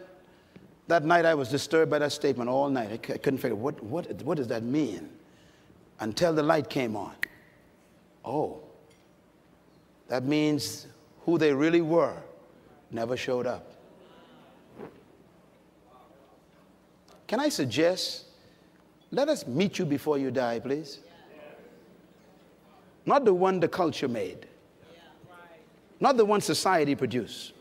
[0.88, 2.91] That night I was disturbed by that statement all night.
[2.91, 5.07] I couldn't figure what, what, what does that mean
[5.99, 7.14] until the light came on.
[8.26, 8.64] Oh,
[10.10, 10.88] that means
[11.22, 12.18] who they really were
[12.91, 13.72] never showed up.
[17.28, 18.26] Can I suggest,
[19.12, 20.99] let us meet you before you die, please?
[23.05, 24.47] Not the one the culture made,
[25.99, 27.53] not the one society produced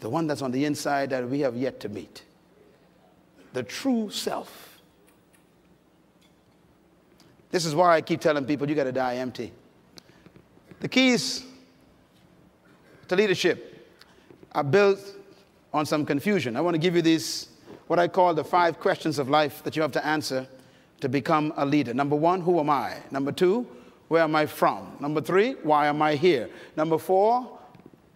[0.00, 2.22] the one that's on the inside that we have yet to meet,
[3.52, 4.80] the true self.
[7.50, 9.52] This is why I keep telling people you got to die empty.
[10.80, 11.44] The keys
[13.08, 13.88] to leadership
[14.52, 15.00] are built
[15.72, 16.56] on some confusion.
[16.56, 17.48] I want to give you these,
[17.88, 20.46] what I call the five questions of life that you have to answer
[21.00, 21.94] to become a leader.
[21.94, 22.96] Number one, who am I?
[23.10, 23.66] Number two,
[24.08, 24.96] where am I from?
[25.00, 26.48] Number three, why am I here?
[26.76, 27.58] Number four,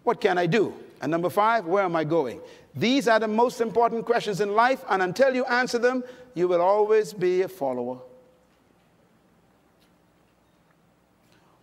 [0.04, 0.74] what can I do?
[1.00, 2.40] And number five, where am I going?
[2.74, 6.02] These are the most important questions in life, and until you answer them,
[6.34, 7.98] you will always be a follower.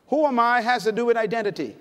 [0.09, 1.75] Who am I has to do with identity.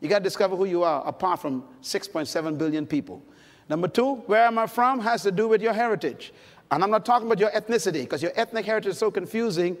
[0.00, 3.22] You got to discover who you are apart from 6.7 billion people.
[3.68, 6.32] Number two, where am I from has to do with your heritage.
[6.70, 9.76] And I'm not talking about your ethnicity because your ethnic heritage is so confusing.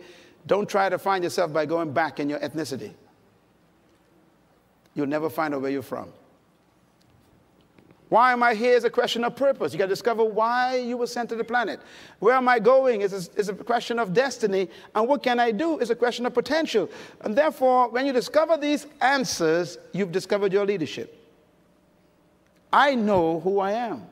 [0.46, 2.92] Don't try to find yourself by going back in your ethnicity.
[4.94, 6.12] You'll never find out where you're from.
[8.08, 9.72] Why am I here is a question of purpose.
[9.72, 11.80] You got to discover why you were sent to the planet.
[12.20, 14.68] Where am I going is a, is a question of destiny.
[14.94, 16.88] And what can I do is a question of potential.
[17.20, 21.14] And therefore, when you discover these answers, you've discovered your leadership.
[22.72, 24.06] I know who I am.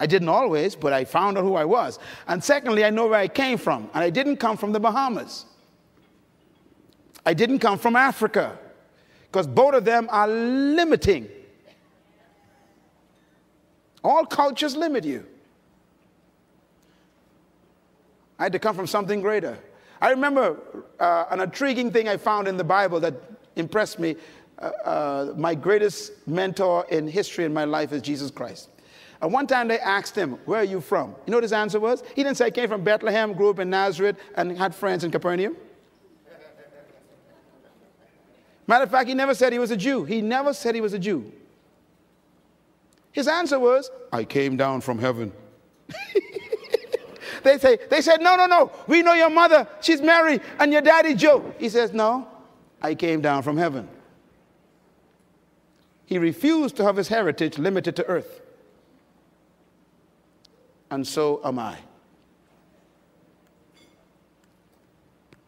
[0.00, 1.98] I didn't always, but I found out who I was.
[2.26, 3.90] And secondly, I know where I came from.
[3.94, 5.44] And I didn't come from the Bahamas.
[7.24, 8.58] I didn't come from Africa,
[9.30, 11.28] because both of them are limiting.
[14.04, 15.26] All cultures limit you.
[18.38, 19.58] I had to come from something greater.
[20.00, 20.58] I remember
[20.98, 23.14] uh, an intriguing thing I found in the Bible that
[23.54, 24.16] impressed me.
[24.58, 28.68] Uh, uh, my greatest mentor in history in my life is Jesus Christ.
[29.20, 31.14] And one time they asked him, Where are you from?
[31.24, 32.02] You know what his answer was?
[32.16, 35.12] He didn't say, I came from Bethlehem, grew up in Nazareth, and had friends in
[35.12, 35.56] Capernaum.
[38.66, 40.04] Matter of fact, he never said he was a Jew.
[40.04, 41.32] He never said he was a Jew.
[43.12, 45.32] His answer was, I came down from heaven.
[47.42, 48.72] they say, they said, no, no, no.
[48.86, 49.68] We know your mother.
[49.82, 51.54] She's Mary and your daddy Joe.
[51.58, 52.26] He says, no,
[52.80, 53.88] I came down from heaven.
[56.06, 58.40] He refused to have his heritage limited to earth.
[60.90, 61.78] And so am I.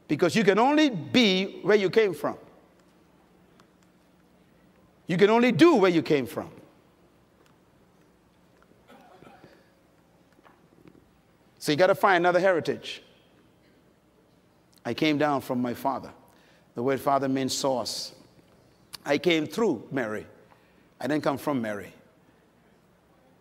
[0.06, 2.36] Because you can only be where you came from.
[5.06, 6.50] You can only do where you came from.
[11.64, 13.02] So you got to find another heritage.
[14.84, 16.10] I came down from my father.
[16.74, 18.12] The word father means source.
[19.02, 20.26] I came through Mary.
[21.00, 21.94] I didn't come from Mary.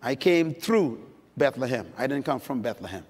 [0.02, 1.04] I came through
[1.36, 1.92] Bethlehem.
[1.98, 3.06] I didn't come from Bethlehem.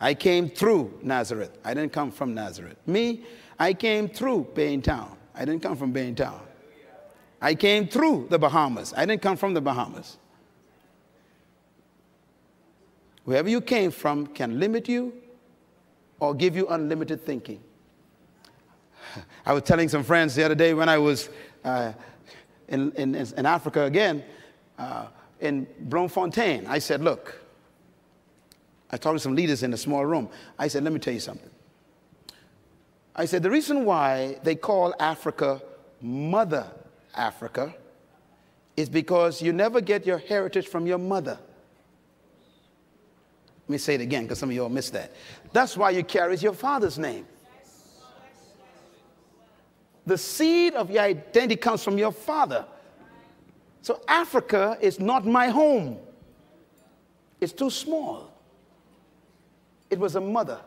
[0.00, 1.58] I came through Nazareth.
[1.62, 2.78] I didn't come from Nazareth.
[2.86, 3.22] Me,
[3.58, 4.44] I came through
[4.82, 5.14] Town.
[5.34, 6.40] I didn't come from Town.
[7.42, 8.94] I came through the Bahamas.
[8.96, 10.16] I didn't come from the Bahamas.
[13.26, 15.12] Wherever you came from can limit you
[16.20, 17.60] or give you unlimited thinking.
[19.46, 21.28] I was telling some friends the other day when I was
[21.64, 21.92] uh,
[22.68, 24.22] in, in, in, Africa again,
[24.78, 25.06] uh,
[25.40, 26.68] in Bloemfontein.
[26.68, 27.42] I said, Look,
[28.92, 30.28] I talked to some leaders in a small room.
[30.56, 31.50] I said, Let me tell you something.
[33.16, 35.60] I said, The reason why they call Africa
[36.00, 36.70] Mother
[37.12, 37.74] Africa
[38.76, 41.40] is because you never get your heritage from your mother.
[43.66, 45.12] Let me say it again because some of you all missed that.
[45.52, 47.26] That's why you carry your father's name.
[50.06, 52.64] The seed of your identity comes from your father.
[53.82, 55.98] So Africa is not my home.
[57.40, 58.32] It's too small.
[59.90, 60.60] It was a mother.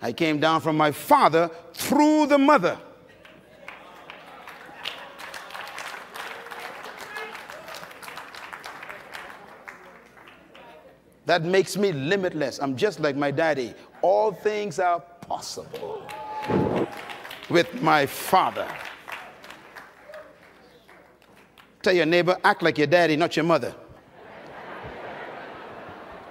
[0.00, 2.78] I came down from my father through the mother.
[11.30, 12.58] That makes me limitless.
[12.58, 13.72] I'm just like my daddy.
[14.02, 16.02] All things are possible
[17.48, 18.66] with my father.
[21.82, 23.72] Tell your neighbor, act like your daddy, not your mother.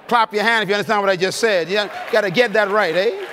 [0.09, 1.69] Clap your hand if you understand what I just said.
[1.69, 1.75] You
[2.11, 3.25] got to get that right, eh?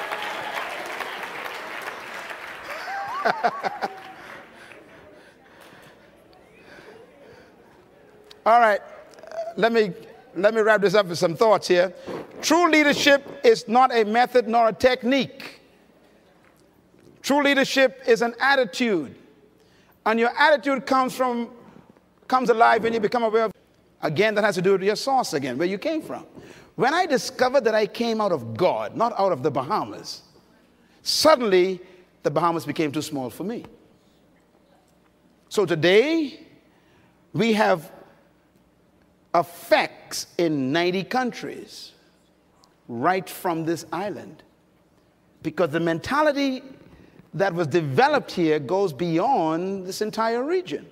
[8.47, 8.81] All right,
[9.57, 9.93] let me
[10.37, 11.95] let me wrap this up with some thoughts here.
[12.43, 15.61] True leadership is not a method nor a technique.
[17.23, 19.15] True leadership is an attitude.
[20.05, 21.51] And your attitude comes from
[22.29, 23.53] comes alive when you become aware of
[24.03, 26.27] again that has to do with your source again, where you came from.
[26.77, 30.23] When I discovered that I came out of God, not out of the Bahamas,
[31.03, 31.81] suddenly
[32.23, 33.65] the Bahamas became too small for me.
[35.49, 36.41] So today,
[37.33, 37.91] we have
[39.39, 41.93] effects in 90 countries
[42.89, 44.43] right from this island.
[45.43, 46.63] Because the mentality
[47.35, 50.87] that was developed here goes beyond this entire region.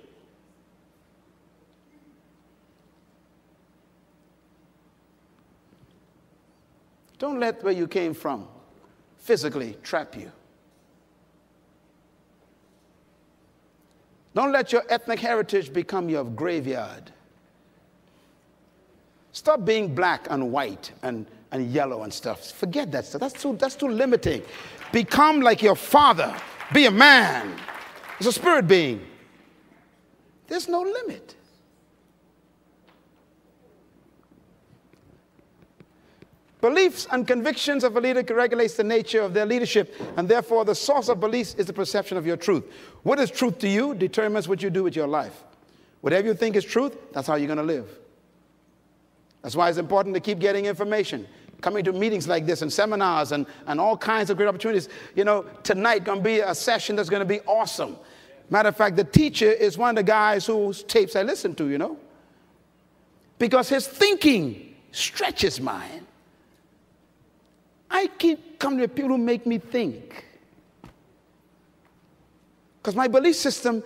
[7.17, 8.47] Don't let where you came from
[9.17, 10.31] physically trap you.
[14.35, 17.11] Don't let your ethnic heritage become your graveyard.
[19.35, 22.53] Stop being black and white and, and yellow and stuff.
[22.53, 23.19] Forget that stuff.
[23.19, 24.41] That's too, that's too limiting.
[24.93, 26.33] Become like your father.
[26.73, 27.53] Be a man.
[28.17, 29.05] It's a spirit being.
[30.47, 31.35] There's no limit.
[36.61, 40.73] Beliefs and convictions of a leader regulates the nature of their leadership, and therefore the
[40.73, 42.63] source of beliefs is the perception of your truth.
[43.03, 45.43] What is truth to you determines what you do with your life.
[45.99, 47.99] Whatever you think is truth, that's how you're going to live.
[49.45, 51.27] That's why it's important to keep getting information,
[51.61, 54.89] coming to meetings like this and seminars and, and all kinds of great opportunities.
[55.13, 57.95] You know, tonight going to be a session that's going to be awesome.
[58.49, 61.69] Matter of fact, the teacher is one of the guys whose tapes I listen to,
[61.69, 61.95] you know,
[63.37, 66.07] because his thinking stretches mine.
[67.91, 70.25] I keep coming to people who make me think.
[72.77, 73.83] Because my belief system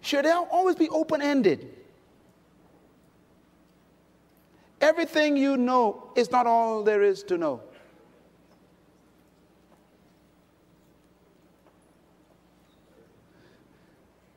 [0.00, 1.74] should always be open ended.
[4.80, 7.60] Everything you know is not all there is to know.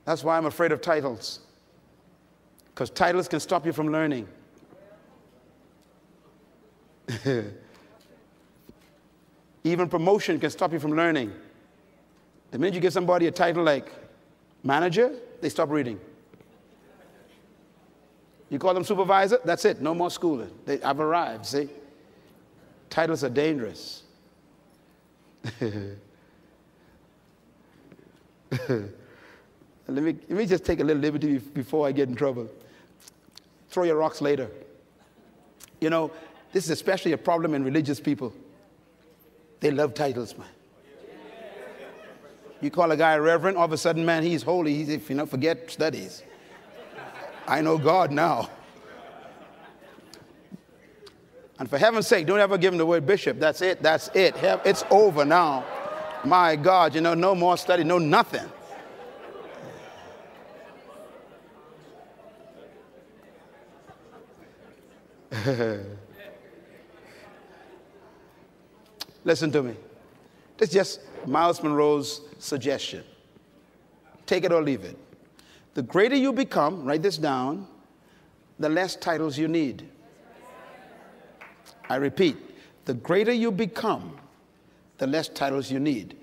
[0.06, 1.42] That's why I'm afraid of titles.
[2.74, 4.28] Because titles can stop you from learning.
[9.64, 11.32] Even promotion can stop you from learning.
[12.50, 13.92] The minute you give somebody a title like
[14.64, 16.00] manager, they stop reading.
[18.52, 20.52] You call them supervisor, that's it, no more schooling.
[20.66, 21.70] They, I've arrived, see?
[22.90, 24.04] Titles are dangerous.
[25.62, 25.72] let,
[29.88, 32.50] me, let me just take a little liberty before I get in trouble.
[33.70, 34.50] Throw your rocks later.
[35.80, 36.12] You know,
[36.52, 38.34] this is especially a problem in religious people.
[39.62, 40.50] They love titles, man.
[42.60, 44.74] You call a guy a reverend, all of a sudden, man, he's holy.
[44.74, 46.24] He's, if you know, forget studies.
[47.52, 48.50] I know God now.
[51.60, 53.40] And for heaven's sake, don't ever give him the word bishop.
[53.40, 53.84] That's it.
[53.84, 54.36] That's it.
[54.64, 55.66] It's over now.
[56.24, 58.50] My God, you know, no more study, no nothing.
[69.26, 69.76] Listen to me.
[70.56, 73.04] This is just Myles Munroe's suggestion.
[74.26, 74.98] Take it or leave it.
[75.74, 77.68] The greater you become, write this down,
[78.60, 79.88] the less titles you need.
[81.90, 82.38] I repeat,
[82.86, 84.18] the greater you become,
[84.98, 86.18] the less titles you need.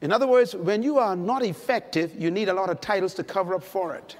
[0.00, 3.24] In other words, when you are not effective, you need a lot of titles to
[3.24, 4.16] cover up for it.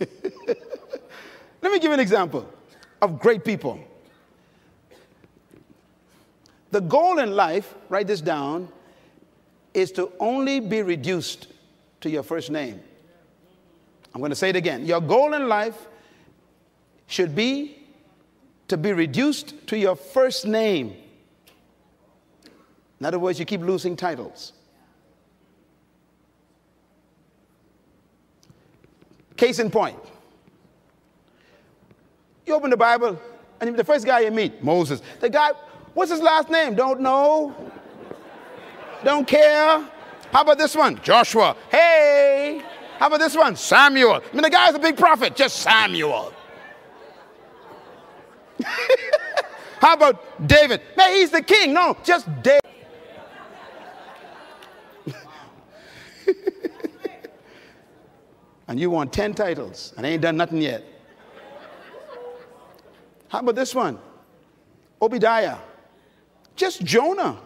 [1.60, 2.48] Let me give you an example
[3.02, 3.78] of great people.
[6.70, 8.68] The goal in life, write this down,
[9.72, 11.48] is to only be reduced
[12.00, 12.80] to your first name.
[14.14, 14.84] I'm going to say it again.
[14.86, 15.86] Your goal in life
[17.06, 17.78] should be
[18.68, 20.94] to be reduced to your first name.
[23.00, 24.52] In other words, you keep losing titles.
[29.36, 29.96] Case in point.
[32.44, 33.20] You open the Bible,
[33.60, 35.00] and the first guy you meet, Moses.
[35.20, 35.52] The guy,
[35.98, 36.76] what's his last name?
[36.76, 37.52] Don't know.
[39.02, 39.84] Don't care.
[40.32, 41.00] How about this one?
[41.02, 41.56] Joshua.
[41.70, 42.62] Hey.
[42.98, 43.56] How about this one?
[43.56, 44.14] Samuel.
[44.14, 46.32] I mean, the guy's a big prophet, just Samuel.
[49.80, 50.82] How about David?
[50.96, 51.72] Man, he's the king.
[51.72, 52.60] No, just David.
[58.68, 60.84] and you want 10 titles and ain't done nothing yet.
[63.28, 63.98] How about this one?
[65.02, 65.58] Obadiah.
[66.58, 67.38] Just Jonah.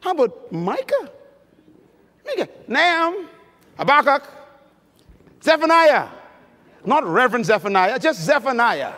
[0.00, 1.10] How about Micah?
[2.24, 2.48] Micah.
[2.68, 3.28] Nahum.
[3.76, 4.22] Habakkuk.
[5.42, 6.08] Zephaniah.
[6.84, 8.92] Not Reverend Zephaniah, just Zephaniah.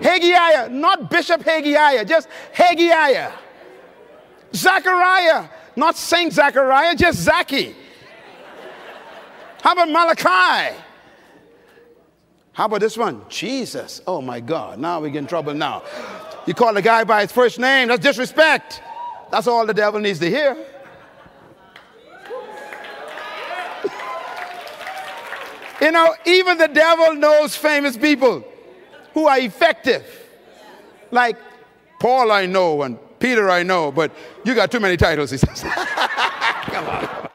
[0.00, 3.30] Haggai, not Bishop Haggai, just Haggai.
[4.54, 7.74] Zechariah, not Saint Zechariah, just Zacchaeus.
[9.62, 10.76] How about Malachi?
[12.52, 13.22] How about this one?
[13.28, 14.00] Jesus.
[14.06, 14.78] Oh my God.
[14.78, 15.82] Now we get in trouble now.
[16.46, 18.82] You call a guy by his first name, that's disrespect.
[19.30, 20.56] That's all the devil needs to hear.
[25.80, 28.44] you know, even the devil knows famous people
[29.14, 30.04] who are effective.
[31.10, 31.36] Like
[31.98, 34.12] Paul, I know, and Peter, I know, but
[34.44, 35.62] you got too many titles, he says.
[36.72, 37.28] Come on.